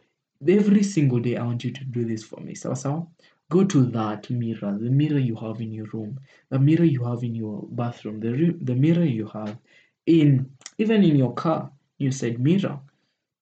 every 0.47 0.83
single 0.83 1.21
day 1.21 1.37
I 1.37 1.45
want 1.45 1.65
you 1.65 1.73
to 1.73 1.85
do 1.85 2.05
this 2.05 2.25
for 2.25 2.41
me. 2.41 2.55
So, 2.55 2.75
so 2.75 3.11
go 3.51 3.65
to 3.65 3.85
that 3.87 4.31
mirror, 4.31 4.77
the 4.81 4.91
mirror 4.91 5.19
you 5.19 5.37
have 5.37 5.61
in 5.61 5.73
your 5.73 5.87
room, 5.87 6.21
the 6.51 6.59
mirror 6.59 6.85
you 6.85 7.05
have 7.05 7.23
in 7.23 7.35
your 7.35 7.67
bathroom, 7.71 8.21
the, 8.21 8.57
the 8.61 8.75
mirror 8.75 9.05
you 9.05 9.27
have 9.29 9.59
in 10.07 10.51
even 10.79 11.05
in 11.05 11.17
your 11.17 11.35
car, 11.35 11.71
you 11.99 12.11
said 12.11 12.41
mirror 12.41 12.81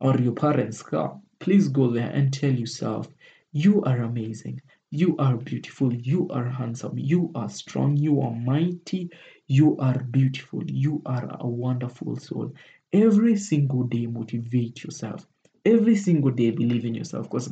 or 0.00 0.16
your 0.18 0.32
parents' 0.34 0.82
car. 0.82 1.20
Please 1.38 1.68
go 1.68 1.90
there 1.90 2.10
and 2.10 2.32
tell 2.32 2.52
yourself, 2.52 3.08
you 3.52 3.82
are 3.84 3.98
amazing, 4.02 4.60
you 4.90 5.16
are 5.18 5.36
beautiful, 5.36 5.92
you 5.94 6.28
are 6.30 6.48
handsome, 6.48 6.98
you 6.98 7.30
are 7.34 7.48
strong, 7.48 7.96
you 7.96 8.20
are 8.20 8.32
mighty, 8.34 9.10
you 9.48 9.76
are 9.78 9.98
beautiful, 9.98 10.62
you 10.70 11.02
are 11.06 11.36
a 11.40 11.48
wonderful 11.48 12.16
soul. 12.16 12.52
Every 12.92 13.36
single 13.36 13.84
day, 13.84 14.06
motivate 14.06 14.84
yourself 14.84 15.26
every 15.64 15.96
single 15.96 16.30
day 16.30 16.50
believe 16.50 16.84
in 16.84 16.94
yourself 16.94 17.28
because 17.30 17.48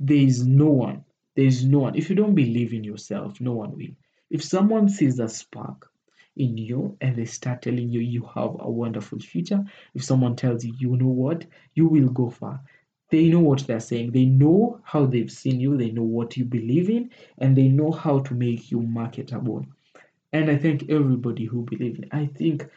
there 0.00 0.16
is 0.16 0.46
no 0.46 0.66
one 0.66 1.04
there 1.36 1.46
is 1.46 1.64
no 1.64 1.80
one 1.80 1.94
if 1.96 2.08
you 2.10 2.16
don't 2.16 2.34
believe 2.34 2.72
in 2.72 2.84
yourself 2.84 3.40
no 3.40 3.52
one 3.52 3.72
will 3.76 3.94
if 4.30 4.42
someone 4.42 4.88
sees 4.88 5.18
a 5.20 5.28
spark 5.28 5.90
in 6.36 6.56
you 6.56 6.96
and 7.00 7.16
they 7.16 7.24
start 7.24 7.62
telling 7.62 7.90
you 7.90 8.00
you 8.00 8.22
have 8.34 8.56
a 8.58 8.70
wonderful 8.70 9.18
future, 9.20 9.64
if 9.94 10.04
someone 10.04 10.34
tells 10.36 10.64
you, 10.64 10.74
you 10.78 10.96
know 10.96 11.08
what, 11.08 11.44
you 11.74 11.86
will 11.86 12.08
go 12.08 12.30
far, 12.30 12.60
they 13.10 13.28
know 13.28 13.40
what 13.40 13.60
they're 13.66 13.80
saying. 13.80 14.10
They 14.10 14.24
know 14.24 14.80
how 14.82 15.06
they've 15.06 15.30
seen 15.30 15.60
you, 15.60 15.76
they 15.76 15.90
know 15.90 16.02
what 16.02 16.36
you 16.36 16.44
believe 16.44 16.90
in, 16.90 17.10
and 17.38 17.56
they 17.56 17.68
know 17.68 17.92
how 17.92 18.20
to 18.20 18.34
make 18.34 18.70
you 18.70 18.80
marketable. 18.80 19.64
And 20.32 20.50
I 20.50 20.56
thank 20.56 20.90
everybody 20.90 21.44
who 21.44 21.62
believed 21.62 22.00
in. 22.00 22.08
I 22.10 22.26
think 22.26 22.68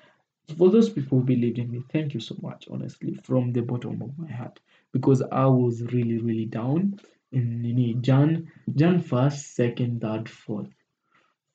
for 0.55 0.69
those 0.69 0.89
people 0.89 1.19
who 1.19 1.25
believed 1.25 1.59
in 1.59 1.71
me, 1.71 1.83
thank 1.91 2.13
you 2.13 2.19
so 2.19 2.35
much, 2.41 2.67
honestly, 2.71 3.19
from 3.23 3.51
the 3.51 3.61
bottom 3.61 4.01
of 4.01 4.17
my 4.17 4.31
heart. 4.31 4.59
Because 4.93 5.21
I 5.31 5.45
was 5.45 5.81
really, 5.81 6.19
really 6.19 6.45
down 6.45 6.99
in 7.31 8.01
Jan 8.01 8.49
Jan 8.75 9.01
first, 9.01 9.55
second, 9.55 10.01
third, 10.01 10.29
fourth. 10.29 10.69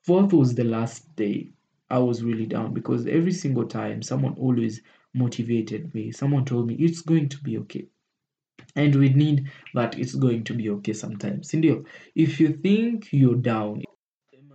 Fourth 0.04 0.32
was 0.32 0.54
the 0.54 0.64
last 0.64 1.14
day 1.16 1.52
I 1.90 1.98
was 1.98 2.22
really 2.22 2.46
down 2.46 2.74
because 2.74 3.06
every 3.06 3.32
single 3.32 3.66
time 3.66 4.02
someone 4.02 4.34
always 4.38 4.82
motivated 5.14 5.94
me. 5.94 6.12
Someone 6.12 6.44
told 6.44 6.66
me 6.66 6.74
it's 6.74 7.02
going 7.02 7.28
to 7.30 7.38
be 7.38 7.58
okay. 7.58 7.86
And 8.76 8.94
we 8.94 9.10
need 9.10 9.50
that 9.74 9.98
it's 9.98 10.14
going 10.14 10.44
to 10.44 10.54
be 10.54 10.70
okay 10.70 10.92
sometimes. 10.92 11.50
Sindio, 11.50 11.84
if 12.14 12.40
you 12.40 12.54
think 12.54 13.12
you're 13.12 13.34
down, 13.36 13.82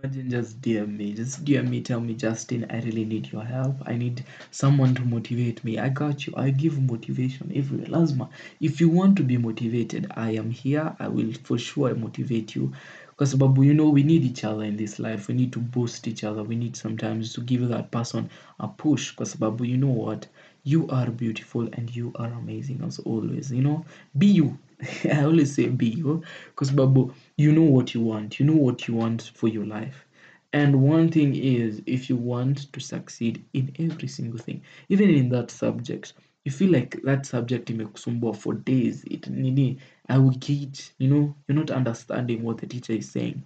Imagine 0.02 0.30
just 0.30 0.60
DM 0.62 0.96
me, 0.96 1.12
just 1.12 1.44
DM 1.44 1.68
me, 1.68 1.80
tell 1.82 2.00
me, 2.00 2.14
Justin, 2.14 2.64
I 2.70 2.80
really 2.80 3.04
need 3.04 3.30
your 3.32 3.44
help. 3.44 3.76
I 3.84 3.96
need 3.96 4.24
someone 4.50 4.94
to 4.94 5.02
motivate 5.02 5.62
me. 5.64 5.78
I 5.78 5.88
got 5.88 6.26
you. 6.26 6.32
I 6.36 6.50
give 6.50 6.80
motivation 6.80 7.50
everywhere. 7.54 7.86
Lazima. 7.88 8.28
If 8.60 8.80
you 8.80 8.88
want 8.88 9.16
to 9.18 9.24
be 9.24 9.36
motivated, 9.36 10.06
I 10.16 10.30
am 10.30 10.50
here. 10.50 10.94
I 11.00 11.08
will 11.08 11.32
for 11.42 11.58
sure 11.58 11.94
motivate 11.94 12.54
you. 12.54 12.72
Because 13.10 13.34
Babu, 13.34 13.62
you 13.62 13.74
know, 13.74 13.88
we 13.88 14.02
need 14.04 14.22
each 14.22 14.44
other 14.44 14.62
in 14.62 14.76
this 14.76 14.98
life. 14.98 15.26
We 15.28 15.34
need 15.34 15.52
to 15.54 15.58
boost 15.58 16.06
each 16.06 16.22
other. 16.24 16.42
We 16.44 16.54
need 16.56 16.76
sometimes 16.76 17.32
to 17.34 17.40
give 17.40 17.66
that 17.68 17.90
person 17.90 18.30
a 18.60 18.68
push. 18.68 19.10
Because 19.10 19.34
Babu, 19.34 19.64
you 19.64 19.76
know 19.76 19.88
what? 19.88 20.26
You 20.62 20.88
are 20.88 21.10
beautiful 21.10 21.68
and 21.72 21.94
you 21.94 22.12
are 22.16 22.32
amazing 22.32 22.82
as 22.86 22.98
always. 23.00 23.50
You 23.50 23.62
know, 23.62 23.84
be 24.16 24.26
you. 24.26 24.58
I 25.04 25.24
always 25.24 25.54
say 25.54 25.66
be 25.68 25.88
you. 25.88 26.22
Because 26.50 26.70
Babu, 26.70 27.12
you 27.38 27.52
know 27.52 27.62
what 27.62 27.94
you 27.94 28.00
want. 28.00 28.40
You 28.40 28.46
know 28.46 28.56
what 28.56 28.88
you 28.88 28.94
want 28.94 29.30
for 29.34 29.46
your 29.46 29.64
life. 29.64 30.04
And 30.52 30.82
one 30.82 31.08
thing 31.08 31.36
is, 31.36 31.80
if 31.86 32.10
you 32.10 32.16
want 32.16 32.72
to 32.72 32.80
succeed 32.80 33.44
in 33.52 33.72
every 33.78 34.08
single 34.08 34.40
thing, 34.40 34.62
even 34.88 35.08
in 35.08 35.28
that 35.28 35.52
subject, 35.52 36.14
you 36.44 36.50
feel 36.50 36.72
like 36.72 37.00
that 37.04 37.26
subject 37.26 37.68
imekusumbua 37.68 38.34
for 38.34 38.54
days, 38.54 39.04
it 39.04 39.30
nini, 39.30 39.78
I 40.08 40.18
will 40.18 40.32
get, 40.32 40.92
you 40.98 41.08
know, 41.08 41.36
you're 41.46 41.56
not 41.56 41.70
understanding 41.70 42.42
what 42.42 42.58
the 42.58 42.66
teacher 42.66 42.94
is 42.94 43.08
saying. 43.08 43.44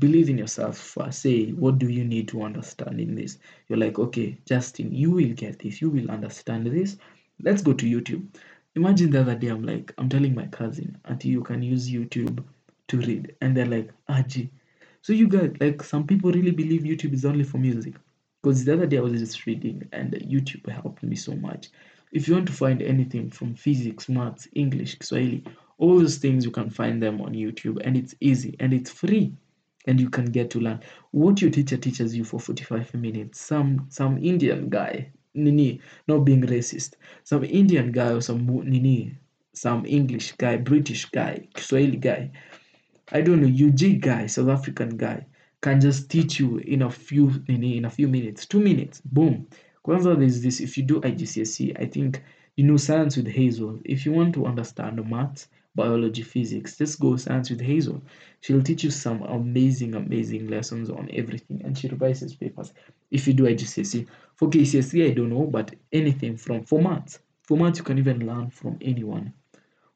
Believe 0.00 0.28
in 0.28 0.38
yourself 0.38 0.76
first. 0.76 1.20
Say, 1.20 1.50
what 1.50 1.78
do 1.78 1.88
you 1.88 2.04
need 2.04 2.26
to 2.28 2.42
understand 2.42 3.00
in 3.00 3.14
this? 3.14 3.38
You're 3.68 3.78
like, 3.78 4.00
okay, 4.00 4.36
Justin, 4.46 4.92
you 4.92 5.12
will 5.12 5.32
get 5.34 5.60
this, 5.60 5.80
you 5.80 5.90
will 5.90 6.10
understand 6.10 6.66
this. 6.66 6.96
Let's 7.40 7.62
go 7.62 7.72
to 7.72 7.86
YouTube. 7.86 8.26
Imagine 8.74 9.10
the 9.10 9.20
other 9.20 9.36
day, 9.36 9.48
I'm 9.48 9.62
like, 9.62 9.94
I'm 9.96 10.08
telling 10.08 10.34
my 10.34 10.46
cousin, 10.46 10.98
Auntie, 11.04 11.28
you 11.28 11.44
can 11.44 11.62
use 11.62 11.88
YouTube 11.88 12.42
to 12.88 12.98
read. 12.98 13.34
And 13.40 13.56
they're 13.56 13.66
like, 13.66 13.90
ah, 14.08 14.22
Aji. 14.22 14.50
So 15.02 15.12
you 15.12 15.28
guys, 15.28 15.52
like, 15.60 15.82
some 15.82 16.06
people 16.06 16.32
really 16.32 16.50
believe 16.50 16.82
YouTube 16.82 17.14
is 17.14 17.24
only 17.24 17.44
for 17.44 17.58
music. 17.58 17.94
Because 18.42 18.64
the 18.64 18.72
other 18.74 18.86
day 18.86 18.98
I 18.98 19.00
was 19.00 19.20
just 19.20 19.46
reading 19.46 19.88
and 19.92 20.12
YouTube 20.12 20.68
helped 20.70 21.02
me 21.02 21.16
so 21.16 21.34
much. 21.34 21.68
If 22.12 22.28
you 22.28 22.34
want 22.34 22.46
to 22.46 22.52
find 22.52 22.82
anything 22.82 23.30
from 23.30 23.54
physics, 23.54 24.08
maths, 24.08 24.48
English, 24.54 24.96
Swahili, 25.00 25.44
all 25.78 25.98
those 25.98 26.16
things 26.18 26.44
you 26.44 26.50
can 26.50 26.70
find 26.70 27.02
them 27.02 27.20
on 27.20 27.32
YouTube 27.34 27.80
and 27.84 27.96
it's 27.96 28.14
easy 28.20 28.56
and 28.60 28.72
it's 28.72 28.90
free 28.90 29.32
and 29.88 29.98
you 29.98 30.10
can 30.10 30.26
get 30.26 30.50
to 30.50 30.60
learn 30.60 30.80
what 31.12 31.40
your 31.40 31.50
teacher 31.50 31.76
teaches 31.76 32.14
you 32.14 32.22
for 32.22 32.38
45 32.38 32.94
minutes 32.94 33.40
some 33.40 33.86
some 33.88 34.18
indian 34.18 34.68
guy 34.68 35.10
nini 35.34 35.80
not 36.06 36.18
being 36.18 36.42
racist 36.42 36.94
some 37.24 37.42
indian 37.44 37.90
guy 37.90 38.12
or 38.12 38.20
some 38.20 38.46
nini 38.46 39.16
some 39.54 39.84
english 39.86 40.32
guy 40.32 40.56
british 40.56 41.06
guy 41.06 41.46
swahili 41.56 41.96
guy 41.96 42.30
i 43.12 43.20
don't 43.22 43.40
know 43.40 43.66
ug 43.66 44.00
guy 44.00 44.26
south 44.26 44.48
african 44.48 44.96
guy 44.96 45.24
can 45.60 45.80
just 45.80 46.10
teach 46.10 46.38
you 46.40 46.58
in 46.58 46.82
a 46.82 46.90
few 46.90 47.42
nini 47.48 47.76
in 47.76 47.84
a 47.84 47.90
few 47.90 48.08
minutes 48.08 48.46
two 48.46 48.60
minutes 48.60 49.00
boom 49.04 49.46
kwanza 49.82 50.14
there's 50.16 50.42
this 50.42 50.60
if 50.60 50.76
you 50.76 50.84
do 50.84 51.00
igcse 51.00 51.72
i 51.80 51.86
think 51.86 52.22
you 52.56 52.64
know 52.64 52.76
science 52.76 53.16
with 53.16 53.28
hazel 53.28 53.78
if 53.84 54.06
you 54.06 54.12
want 54.12 54.34
to 54.34 54.46
understand 54.46 55.04
maths 55.10 55.48
biology, 55.78 56.22
physics. 56.22 56.76
Just 56.76 56.98
go 56.98 57.16
science 57.16 57.50
with 57.50 57.60
Hazel. 57.60 58.02
She'll 58.40 58.62
teach 58.62 58.82
you 58.82 58.90
some 58.90 59.22
amazing, 59.22 59.94
amazing 59.94 60.48
lessons 60.48 60.90
on 60.90 61.08
everything, 61.12 61.62
and 61.64 61.78
she 61.78 61.86
revises 61.86 62.34
papers. 62.34 62.72
If 63.12 63.26
you 63.28 63.32
do 63.32 63.44
IGCSE, 63.44 64.06
for 64.34 64.50
KCSE, 64.50 65.06
I 65.06 65.14
don't 65.14 65.30
know, 65.30 65.44
but 65.44 65.74
anything 65.92 66.36
from 66.36 66.64
for 66.64 66.82
maths. 66.82 67.20
For 67.42 67.56
maths, 67.56 67.78
you 67.78 67.84
can 67.84 67.98
even 67.98 68.26
learn 68.26 68.50
from 68.50 68.76
anyone. 68.80 69.32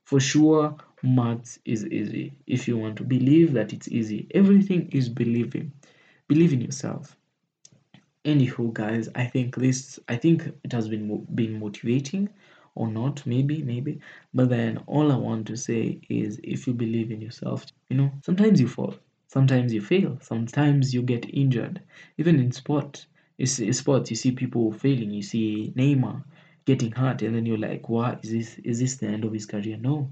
For 0.05 0.21
sure, 0.21 0.77
maths 1.03 1.59
is 1.65 1.87
easy. 1.87 2.33
If 2.47 2.69
you 2.69 2.77
want 2.79 2.97
to 2.97 3.05
believe 3.05 3.53
that 3.55 3.73
it's 3.73 3.89
easy, 3.89 4.27
everything 4.33 4.89
is 4.93 5.09
believing. 5.09 5.73
Believe 6.29 6.53
in 6.53 6.61
yourself. 6.61 7.17
Anywho, 8.25 8.73
guys, 8.73 9.09
I 9.15 9.27
think 9.27 9.57
this. 9.57 9.99
I 10.09 10.17
think 10.17 10.53
it 10.65 10.73
has 10.73 10.89
been 10.89 11.27
been 11.35 11.59
motivating 11.59 12.29
or 12.75 12.89
not 12.89 13.25
maybe 13.27 13.63
maybe 13.63 14.01
but 14.33 14.49
then 14.49 14.79
all 14.87 15.13
i 15.13 15.17
want 15.17 15.47
to 15.47 15.57
say 15.57 15.99
is 16.09 16.41
if 16.43 16.67
you 16.67 16.73
believe 16.73 17.11
in 17.11 17.21
yourself 17.21 17.67
you 17.91 17.97
know 17.97 18.11
sometimes 18.25 18.61
you 18.61 18.69
fall 18.69 18.95
sometimes 19.27 19.73
you 19.75 19.81
fail 19.81 20.19
sometimes 20.21 20.95
you 20.95 21.03
get 21.03 21.29
injured 21.35 21.81
even 22.19 22.39
in 22.39 22.51
sport 22.51 23.07
you 23.37 23.47
see 23.47 23.71
sports 23.73 24.11
you 24.11 24.17
see 24.17 24.33
people 24.33 24.73
failing 24.73 25.11
you 25.11 25.23
see 25.23 25.73
neymar 25.77 26.23
getting 26.65 26.93
hurt 26.93 27.23
and 27.23 27.35
then 27.35 27.45
you're 27.45 27.59
like 27.59 27.89
what 27.89 28.25
is 28.25 28.31
this 28.31 28.59
is 28.65 28.79
this 28.81 28.97
the 28.97 29.07
end 29.07 29.25
of 29.25 29.33
his 29.33 29.47
career 29.47 29.77
no 29.77 30.09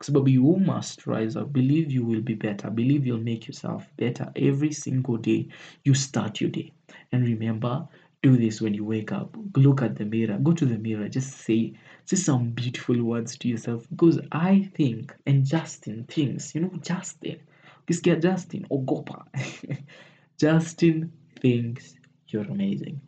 because 0.00 0.32
you 0.32 0.56
must 0.56 1.06
rise 1.06 1.36
up. 1.36 1.52
Believe 1.52 1.92
you 1.92 2.04
will 2.04 2.22
be 2.22 2.34
better. 2.34 2.70
Believe 2.70 3.06
you'll 3.06 3.18
make 3.18 3.46
yourself 3.46 3.86
better 3.98 4.32
every 4.34 4.72
single 4.72 5.18
day 5.18 5.48
you 5.84 5.94
start 5.94 6.40
your 6.40 6.50
day. 6.50 6.72
And 7.12 7.24
remember 7.24 7.86
do 8.22 8.36
this 8.36 8.60
when 8.60 8.74
you 8.74 8.84
wake 8.84 9.12
up. 9.12 9.36
Look 9.56 9.82
at 9.82 9.96
the 9.96 10.04
mirror. 10.04 10.38
Go 10.38 10.52
to 10.52 10.66
the 10.66 10.78
mirror. 10.78 11.08
Just 11.08 11.38
say 11.38 11.74
say 12.06 12.16
some 12.16 12.50
beautiful 12.50 13.02
words 13.02 13.36
to 13.38 13.48
yourself. 13.48 13.86
Because 13.90 14.20
i 14.32 14.68
think 14.74 15.14
and 15.26 15.44
justin 15.44 16.04
thinks 16.04 16.54
you 16.54 16.62
know 16.62 16.72
justin 16.82 17.38
ukisikia 17.86 18.20
justin 18.20 18.66
ogopa 18.70 19.24
justin 20.38 21.12
thinks 21.40 21.94
you're 22.28 22.50
amazing. 22.50 23.00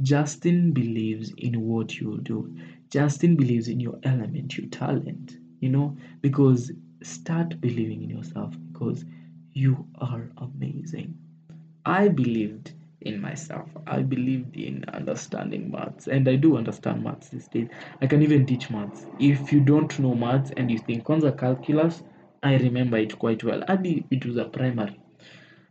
Justin 0.00 0.72
believes 0.72 1.32
in 1.36 1.60
what 1.60 2.00
you 2.00 2.18
do. 2.22 2.56
Justin 2.88 3.36
believes 3.36 3.68
in 3.68 3.80
your 3.80 3.98
element 4.04 4.56
your 4.56 4.68
talent 4.68 5.39
you 5.60 5.68
know 5.68 5.96
because 6.22 6.72
start 7.02 7.60
believing 7.60 8.02
in 8.02 8.10
yourself 8.10 8.54
because 8.72 9.04
you 9.52 9.86
are 10.00 10.28
amazing 10.38 11.14
i 11.84 12.08
believed 12.08 12.72
in 13.02 13.20
myself. 13.20 13.68
I 13.86 14.02
believed 14.02 14.56
in 14.56 14.84
understanding 14.92 15.70
maths, 15.70 16.06
and 16.08 16.28
I 16.28 16.36
do 16.36 16.56
understand 16.56 17.02
maths 17.02 17.28
these 17.30 17.48
days. 17.48 17.68
I 18.02 18.06
can 18.06 18.22
even 18.22 18.46
teach 18.46 18.70
maths. 18.70 19.06
If 19.18 19.52
you 19.52 19.60
don't 19.60 19.98
know 19.98 20.14
maths 20.14 20.50
and 20.56 20.70
you 20.70 20.78
think 20.78 21.04
Kwanza 21.04 21.36
calculus, 21.36 22.02
I 22.42 22.56
remember 22.56 22.98
it 22.98 23.18
quite 23.18 23.42
well. 23.44 23.62
Adi, 23.68 24.04
it 24.10 24.24
was 24.26 24.36
a 24.36 24.44
primary. 24.44 25.00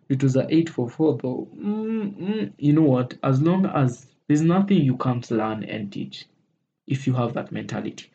It 0.10 0.24
was 0.24 0.36
a 0.36 0.42
844 0.50 1.18
though. 1.22 1.48
Mm, 1.56 2.16
mm, 2.20 2.54
you 2.58 2.74
know 2.74 2.82
what? 2.82 3.16
As 3.24 3.42
long 3.42 3.66
as 3.68 4.08
there's 4.28 4.42
nothing 4.42 4.82
you 4.82 4.98
can't 4.98 5.30
learn 5.30 5.64
and 5.64 5.92
teach, 5.92 6.26
if 6.88 7.06
you 7.06 7.14
have 7.14 7.34
that 7.34 7.52
mentality, 7.52 8.08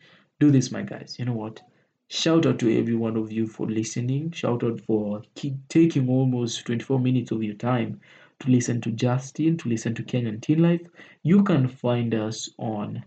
do 0.45 0.51
this, 0.51 0.71
my 0.71 0.83
guys. 0.83 1.15
You 1.17 1.25
know 1.25 1.33
what? 1.33 1.61
Shout 2.07 2.45
out 2.45 2.59
to 2.59 2.79
every 2.79 2.95
one 2.95 3.17
of 3.17 3.31
you 3.31 3.47
for 3.47 3.65
listening. 3.65 4.31
Shout 4.31 4.63
out 4.63 4.79
for 4.81 5.23
taking 5.69 6.07
almost 6.07 6.65
24 6.65 6.99
minutes 6.99 7.31
of 7.31 7.41
your 7.41 7.55
time 7.55 7.99
to 8.39 8.51
listen 8.51 8.79
to 8.81 8.91
Justin, 8.91 9.57
to 9.57 9.69
listen 9.69 9.95
to 9.95 10.03
Kenyan 10.03 10.41
Teen 10.41 10.61
Life, 10.61 10.81
you 11.23 11.43
can 11.43 11.67
find 11.67 12.13
us 12.13 12.49
on 12.59 13.03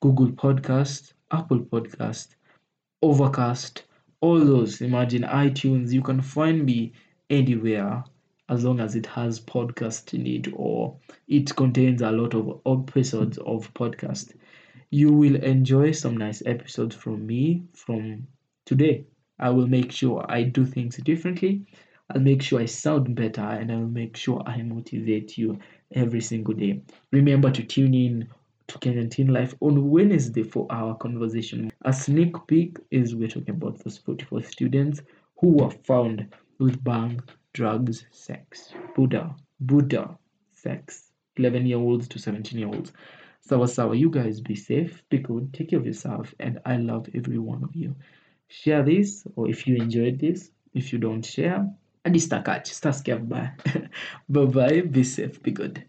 Google 0.00 0.28
Podcast, 0.28 1.12
Apple 1.32 1.60
Podcast, 1.60 2.28
Overcast, 3.02 3.84
all 4.20 4.38
those. 4.38 4.80
Imagine 4.80 5.22
iTunes. 5.22 5.92
You 5.92 6.02
can 6.02 6.20
find 6.20 6.64
me 6.64 6.92
anywhere 7.30 8.04
as 8.48 8.64
long 8.64 8.80
as 8.80 8.94
it 8.94 9.06
has 9.06 9.40
podcast 9.40 10.12
in 10.12 10.26
it 10.26 10.52
or 10.54 10.96
it 11.26 11.54
contains 11.56 12.02
a 12.02 12.10
lot 12.10 12.34
of 12.34 12.60
episodes 12.66 13.38
of 13.38 13.72
podcast. 13.74 14.34
You 14.90 15.12
will 15.12 15.36
enjoy 15.36 15.92
some 15.92 16.16
nice 16.16 16.42
episodes 16.46 16.96
from 16.96 17.26
me 17.26 17.62
from 17.74 18.26
today. 18.66 19.04
I 19.38 19.50
will 19.50 19.66
make 19.66 19.92
sure 19.92 20.24
I 20.28 20.42
do 20.42 20.66
things 20.66 20.96
differently 20.96 21.64
I'll 22.12 22.20
make 22.20 22.42
sure 22.42 22.60
I 22.60 22.64
sound 22.64 23.14
better 23.14 23.40
and 23.42 23.70
I'll 23.70 23.86
make 23.86 24.16
sure 24.16 24.42
I 24.44 24.62
motivate 24.62 25.38
you 25.38 25.60
every 25.94 26.20
single 26.20 26.54
day. 26.54 26.82
Remember 27.12 27.52
to 27.52 27.62
tune 27.62 27.94
in 27.94 28.28
to 28.66 28.78
Kenyan 28.78 29.10
Teen 29.10 29.28
Life 29.28 29.54
on 29.60 29.90
Wednesday 29.90 30.42
for 30.42 30.66
our 30.70 30.96
conversation. 30.96 31.70
A 31.82 31.92
sneak 31.92 32.34
peek 32.48 32.78
is 32.90 33.14
we're 33.14 33.28
talking 33.28 33.54
about 33.54 33.78
those 33.84 33.98
44 33.98 34.42
students 34.42 35.02
who 35.38 35.50
were 35.50 35.70
found 35.70 36.34
with 36.58 36.82
bang, 36.82 37.20
drugs, 37.52 38.04
sex, 38.10 38.74
Buddha, 38.96 39.34
Buddha, 39.60 40.18
sex. 40.54 41.06
11 41.36 41.64
year 41.64 41.78
olds 41.78 42.08
to 42.08 42.18
17 42.18 42.58
year 42.58 42.68
olds. 42.68 42.92
Sawa 43.50 43.66
sawa, 43.66 43.96
you 43.96 44.10
guys 44.10 44.40
be 44.40 44.54
safe, 44.54 45.02
be 45.10 45.18
good, 45.18 45.52
take 45.52 45.70
care 45.70 45.80
of 45.80 45.84
yourself, 45.84 46.32
and 46.38 46.60
I 46.64 46.76
love 46.76 47.08
every 47.16 47.38
one 47.38 47.64
of 47.64 47.74
you. 47.74 47.96
Share 48.46 48.84
this, 48.84 49.26
or 49.34 49.50
if 49.50 49.66
you 49.66 49.74
enjoyed 49.74 50.20
this, 50.20 50.52
if 50.72 50.92
you 50.92 51.00
don't 51.00 51.26
share, 51.26 51.66
hadi 52.04 52.20
stakach, 52.20 52.70
stasikia 52.70 53.18
vibaya. 53.18 53.50
Bye 54.28 54.44
bye, 54.44 54.80
be 54.82 55.02
safe, 55.02 55.42
be 55.42 55.50
good. 55.50 55.82